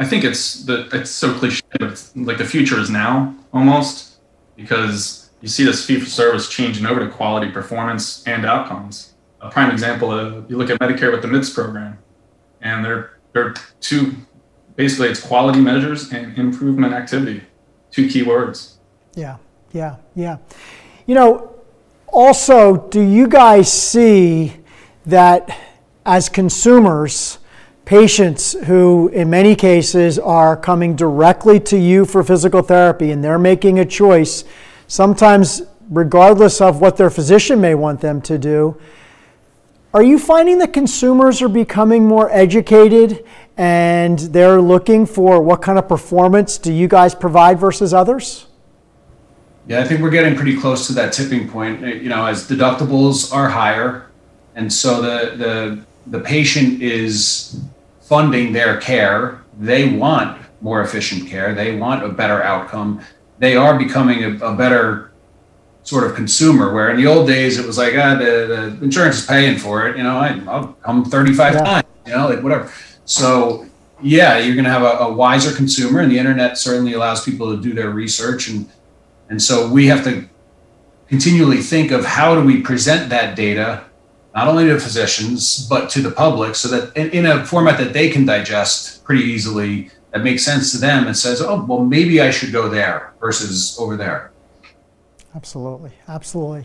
I 0.00 0.04
think 0.04 0.24
it's 0.24 0.64
the 0.64 0.88
it's 0.92 1.12
so 1.12 1.32
cliche, 1.32 1.62
but 1.78 2.10
like 2.16 2.38
the 2.38 2.44
future 2.44 2.80
is 2.80 2.90
now 2.90 3.32
almost 3.52 4.18
because 4.56 5.30
you 5.40 5.48
see 5.48 5.62
this 5.62 5.86
fee 5.86 6.00
for 6.00 6.10
service 6.10 6.48
changing 6.48 6.86
over 6.86 6.98
to 7.06 7.08
quality, 7.08 7.52
performance, 7.52 8.26
and 8.26 8.44
outcomes 8.44 9.14
a 9.40 9.48
prime 9.48 9.70
example 9.70 10.10
of 10.10 10.50
you 10.50 10.56
look 10.56 10.70
at 10.70 10.80
Medicare 10.80 11.12
with 11.12 11.22
the 11.22 11.28
MIPS 11.28 11.54
program, 11.54 11.96
and 12.62 12.84
they're 12.84 13.20
they're 13.32 13.54
two 13.80 14.16
basically 14.74 15.08
it's 15.08 15.20
quality 15.20 15.60
measures 15.60 16.12
and 16.12 16.36
improvement 16.36 16.92
activity, 16.92 17.42
two 17.92 18.08
key 18.08 18.24
words. 18.24 18.78
Yeah, 19.14 19.36
yeah, 19.72 19.98
yeah. 20.16 20.38
You 21.06 21.14
know, 21.14 21.53
also, 22.14 22.88
do 22.88 23.00
you 23.00 23.28
guys 23.28 23.72
see 23.72 24.54
that 25.06 25.58
as 26.06 26.28
consumers? 26.28 27.38
patients 27.84 28.54
who, 28.64 29.08
in 29.08 29.28
many 29.28 29.54
cases, 29.54 30.18
are 30.18 30.56
coming 30.56 30.96
directly 30.96 31.60
to 31.60 31.76
you 31.76 32.04
for 32.04 32.24
physical 32.24 32.62
therapy 32.62 33.10
and 33.10 33.22
they're 33.22 33.38
making 33.38 33.78
a 33.78 33.84
choice, 33.84 34.44
sometimes 34.86 35.62
regardless 35.90 36.60
of 36.60 36.80
what 36.80 36.96
their 36.96 37.10
physician 37.10 37.60
may 37.60 37.74
want 37.74 38.00
them 38.00 38.22
to 38.22 38.38
do, 38.38 38.76
are 39.92 40.02
you 40.02 40.18
finding 40.18 40.58
that 40.58 40.72
consumers 40.72 41.40
are 41.42 41.48
becoming 41.48 42.06
more 42.06 42.30
educated 42.32 43.24
and 43.56 44.18
they're 44.18 44.60
looking 44.60 45.06
for 45.06 45.40
what 45.40 45.62
kind 45.62 45.78
of 45.78 45.86
performance 45.86 46.58
do 46.58 46.72
you 46.72 46.88
guys 46.88 47.14
provide 47.14 47.60
versus 47.60 47.94
others? 47.94 48.46
Yeah, 49.66 49.80
I 49.80 49.84
think 49.84 50.00
we're 50.00 50.10
getting 50.10 50.36
pretty 50.36 50.58
close 50.58 50.86
to 50.88 50.92
that 50.94 51.12
tipping 51.12 51.48
point. 51.48 51.80
You 51.80 52.08
know, 52.08 52.26
as 52.26 52.48
deductibles 52.48 53.32
are 53.32 53.48
higher, 53.48 54.10
and 54.54 54.72
so 54.72 55.00
the 55.00 55.36
the 55.36 55.84
the 56.06 56.20
patient 56.20 56.82
is 56.82 57.60
funding 58.02 58.52
their 58.52 58.78
care. 58.80 59.42
They 59.58 59.88
want 59.96 60.40
more 60.60 60.82
efficient 60.82 61.28
care. 61.28 61.54
They 61.54 61.76
want 61.76 62.04
a 62.04 62.08
better 62.08 62.42
outcome. 62.42 63.00
They 63.38 63.56
are 63.56 63.78
becoming 63.78 64.24
a, 64.24 64.46
a 64.46 64.54
better 64.54 65.12
sort 65.84 66.04
of 66.04 66.14
consumer 66.14 66.72
where 66.72 66.90
in 66.90 66.96
the 66.96 67.06
old 67.06 67.26
days 67.26 67.58
it 67.58 67.66
was 67.66 67.76
like 67.76 67.94
ah, 67.96 68.14
the, 68.14 68.78
the 68.78 68.84
insurance 68.84 69.18
is 69.18 69.26
paying 69.26 69.58
for 69.58 69.86
it 69.86 69.98
you 69.98 70.02
know 70.02 70.16
I, 70.16 70.34
will 70.36 70.72
come 70.82 71.04
35 71.04 71.52
yeah. 71.52 71.60
times 71.60 71.84
you 72.06 72.12
know 72.12 72.26
like 72.26 72.42
whatever 72.42 72.72
so 73.04 73.66
yeah 74.00 74.38
you're 74.38 74.54
going 74.54 74.64
to 74.64 74.70
have 74.70 74.82
a, 74.82 75.04
a, 75.04 75.12
wiser 75.12 75.54
consumer 75.54 76.00
and 76.00 76.10
the 76.10 76.18
internet 76.18 76.56
certainly 76.56 76.94
allows 76.94 77.22
people 77.22 77.54
to 77.54 77.62
do 77.62 77.74
their 77.74 77.90
research 77.90 78.48
and 78.48 78.66
and 79.28 79.42
so 79.42 79.70
we 79.70 79.86
have 79.86 80.04
to 80.04 80.28
continually 81.08 81.58
think 81.58 81.90
of 81.90 82.04
how 82.04 82.34
do 82.34 82.42
we 82.44 82.60
present 82.60 83.10
that 83.10 83.36
data 83.36 83.84
not 84.34 84.48
only 84.48 84.66
to 84.66 84.78
physicians 84.78 85.66
but 85.68 85.90
to 85.90 86.00
the 86.00 86.10
public 86.10 86.54
so 86.54 86.68
that 86.68 86.96
in, 86.96 87.10
in 87.10 87.26
a 87.26 87.44
format 87.44 87.78
that 87.78 87.92
they 87.92 88.08
can 88.08 88.24
digest 88.24 89.04
pretty 89.04 89.22
easily 89.22 89.90
that 90.12 90.22
makes 90.22 90.44
sense 90.44 90.72
to 90.72 90.78
them 90.78 91.06
and 91.06 91.16
says 91.16 91.40
oh 91.42 91.64
well 91.64 91.84
maybe 91.84 92.20
i 92.20 92.30
should 92.30 92.52
go 92.52 92.68
there 92.68 93.14
versus 93.20 93.76
over 93.78 93.96
there 93.96 94.32
Absolutely, 95.34 95.90
absolutely. 96.06 96.64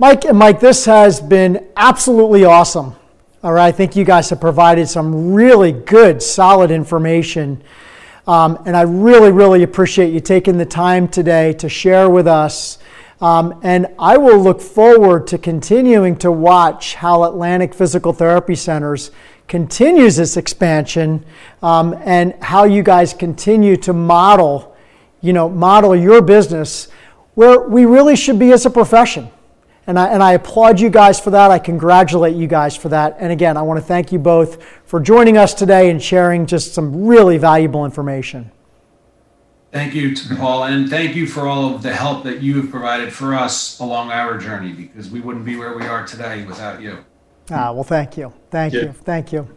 Mike 0.00 0.24
and 0.24 0.36
Mike, 0.36 0.58
this 0.58 0.84
has 0.84 1.20
been 1.20 1.68
absolutely 1.76 2.44
awesome. 2.44 2.96
All 3.44 3.52
right, 3.52 3.66
I 3.66 3.72
think 3.72 3.94
you 3.94 4.04
guys 4.04 4.30
have 4.30 4.40
provided 4.40 4.88
some 4.88 5.32
really 5.32 5.70
good, 5.70 6.20
solid 6.20 6.72
information. 6.72 7.62
Um, 8.28 8.62
and 8.66 8.76
I 8.76 8.82
really, 8.82 9.32
really 9.32 9.62
appreciate 9.62 10.12
you 10.12 10.20
taking 10.20 10.58
the 10.58 10.66
time 10.66 11.08
today 11.08 11.54
to 11.54 11.68
share 11.70 12.10
with 12.10 12.26
us. 12.26 12.78
Um, 13.22 13.58
and 13.62 13.86
I 13.98 14.18
will 14.18 14.38
look 14.38 14.60
forward 14.60 15.26
to 15.28 15.38
continuing 15.38 16.14
to 16.18 16.30
watch 16.30 16.94
how 16.94 17.24
Atlantic 17.24 17.72
Physical 17.72 18.12
Therapy 18.12 18.54
Centers 18.54 19.10
continues 19.48 20.18
its 20.18 20.36
expansion 20.36 21.24
um, 21.62 21.94
and 22.04 22.34
how 22.42 22.64
you 22.64 22.82
guys 22.82 23.14
continue 23.14 23.78
to 23.78 23.94
model, 23.94 24.76
you 25.22 25.32
know, 25.32 25.48
model 25.48 25.96
your 25.96 26.20
business 26.20 26.88
where 27.34 27.60
we 27.60 27.86
really 27.86 28.14
should 28.14 28.38
be 28.38 28.52
as 28.52 28.66
a 28.66 28.70
profession. 28.70 29.30
And 29.88 29.98
I, 29.98 30.08
and 30.08 30.22
I 30.22 30.34
applaud 30.34 30.80
you 30.80 30.90
guys 30.90 31.18
for 31.18 31.30
that. 31.30 31.50
I 31.50 31.58
congratulate 31.58 32.36
you 32.36 32.46
guys 32.46 32.76
for 32.76 32.90
that. 32.90 33.16
And 33.18 33.32
again, 33.32 33.56
I 33.56 33.62
want 33.62 33.80
to 33.80 33.84
thank 33.84 34.12
you 34.12 34.18
both 34.18 34.62
for 34.84 35.00
joining 35.00 35.38
us 35.38 35.54
today 35.54 35.88
and 35.88 36.00
sharing 36.00 36.44
just 36.44 36.74
some 36.74 37.06
really 37.06 37.38
valuable 37.38 37.86
information. 37.86 38.52
Thank 39.72 39.94
you 39.94 40.14
to 40.14 40.36
Paul, 40.36 40.64
and 40.64 40.90
thank 40.90 41.16
you 41.16 41.26
for 41.26 41.46
all 41.46 41.74
of 41.74 41.82
the 41.82 41.94
help 41.94 42.22
that 42.24 42.42
you 42.42 42.60
have 42.60 42.70
provided 42.70 43.12
for 43.12 43.34
us 43.34 43.80
along 43.80 44.10
our 44.10 44.36
journey 44.36 44.72
because 44.72 45.10
we 45.10 45.20
wouldn't 45.20 45.46
be 45.46 45.56
where 45.56 45.76
we 45.76 45.86
are 45.86 46.06
today 46.06 46.44
without 46.44 46.82
you. 46.82 47.04
Ah, 47.50 47.72
well, 47.72 47.82
thank 47.82 48.18
you. 48.18 48.32
Thank 48.50 48.74
yeah. 48.74 48.82
you. 48.82 48.92
Thank 48.92 49.32
you. 49.32 49.48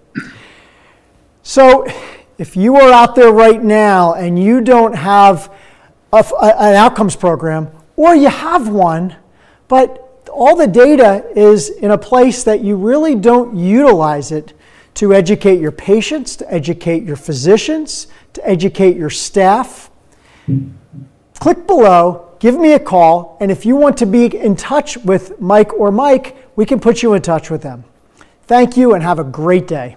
So, 1.43 1.85
if 2.37 2.55
you 2.55 2.77
are 2.77 2.91
out 2.91 3.15
there 3.15 3.33
right 3.33 3.61
now 3.61 4.13
and 4.13 4.41
you 4.41 4.61
don't 4.61 4.95
have 4.95 5.53
a, 6.13 6.23
an 6.41 6.75
outcomes 6.75 7.17
program, 7.17 7.69
or 7.97 8.15
you 8.15 8.29
have 8.29 8.69
one, 8.69 9.17
but 9.67 10.10
all 10.31 10.55
the 10.55 10.67
data 10.67 11.25
is 11.35 11.69
in 11.69 11.91
a 11.91 11.97
place 11.97 12.43
that 12.43 12.63
you 12.63 12.75
really 12.75 13.15
don't 13.15 13.55
utilize 13.55 14.31
it 14.31 14.53
to 14.95 15.13
educate 15.13 15.59
your 15.59 15.71
patients, 15.71 16.35
to 16.37 16.53
educate 16.53 17.03
your 17.03 17.15
physicians, 17.15 18.07
to 18.33 18.47
educate 18.47 18.97
your 18.97 19.09
staff. 19.09 19.89
Click 21.39 21.65
below, 21.67 22.35
give 22.39 22.59
me 22.59 22.73
a 22.73 22.79
call, 22.79 23.37
and 23.39 23.51
if 23.51 23.65
you 23.65 23.75
want 23.75 23.97
to 23.97 24.05
be 24.05 24.25
in 24.35 24.55
touch 24.55 24.97
with 24.97 25.39
Mike 25.39 25.73
or 25.73 25.91
Mike, 25.91 26.37
we 26.55 26.65
can 26.65 26.79
put 26.79 27.01
you 27.01 27.13
in 27.13 27.21
touch 27.21 27.49
with 27.49 27.61
them. 27.61 27.83
Thank 28.43 28.75
you 28.75 28.93
and 28.93 29.03
have 29.03 29.19
a 29.19 29.23
great 29.23 29.67
day. 29.67 29.95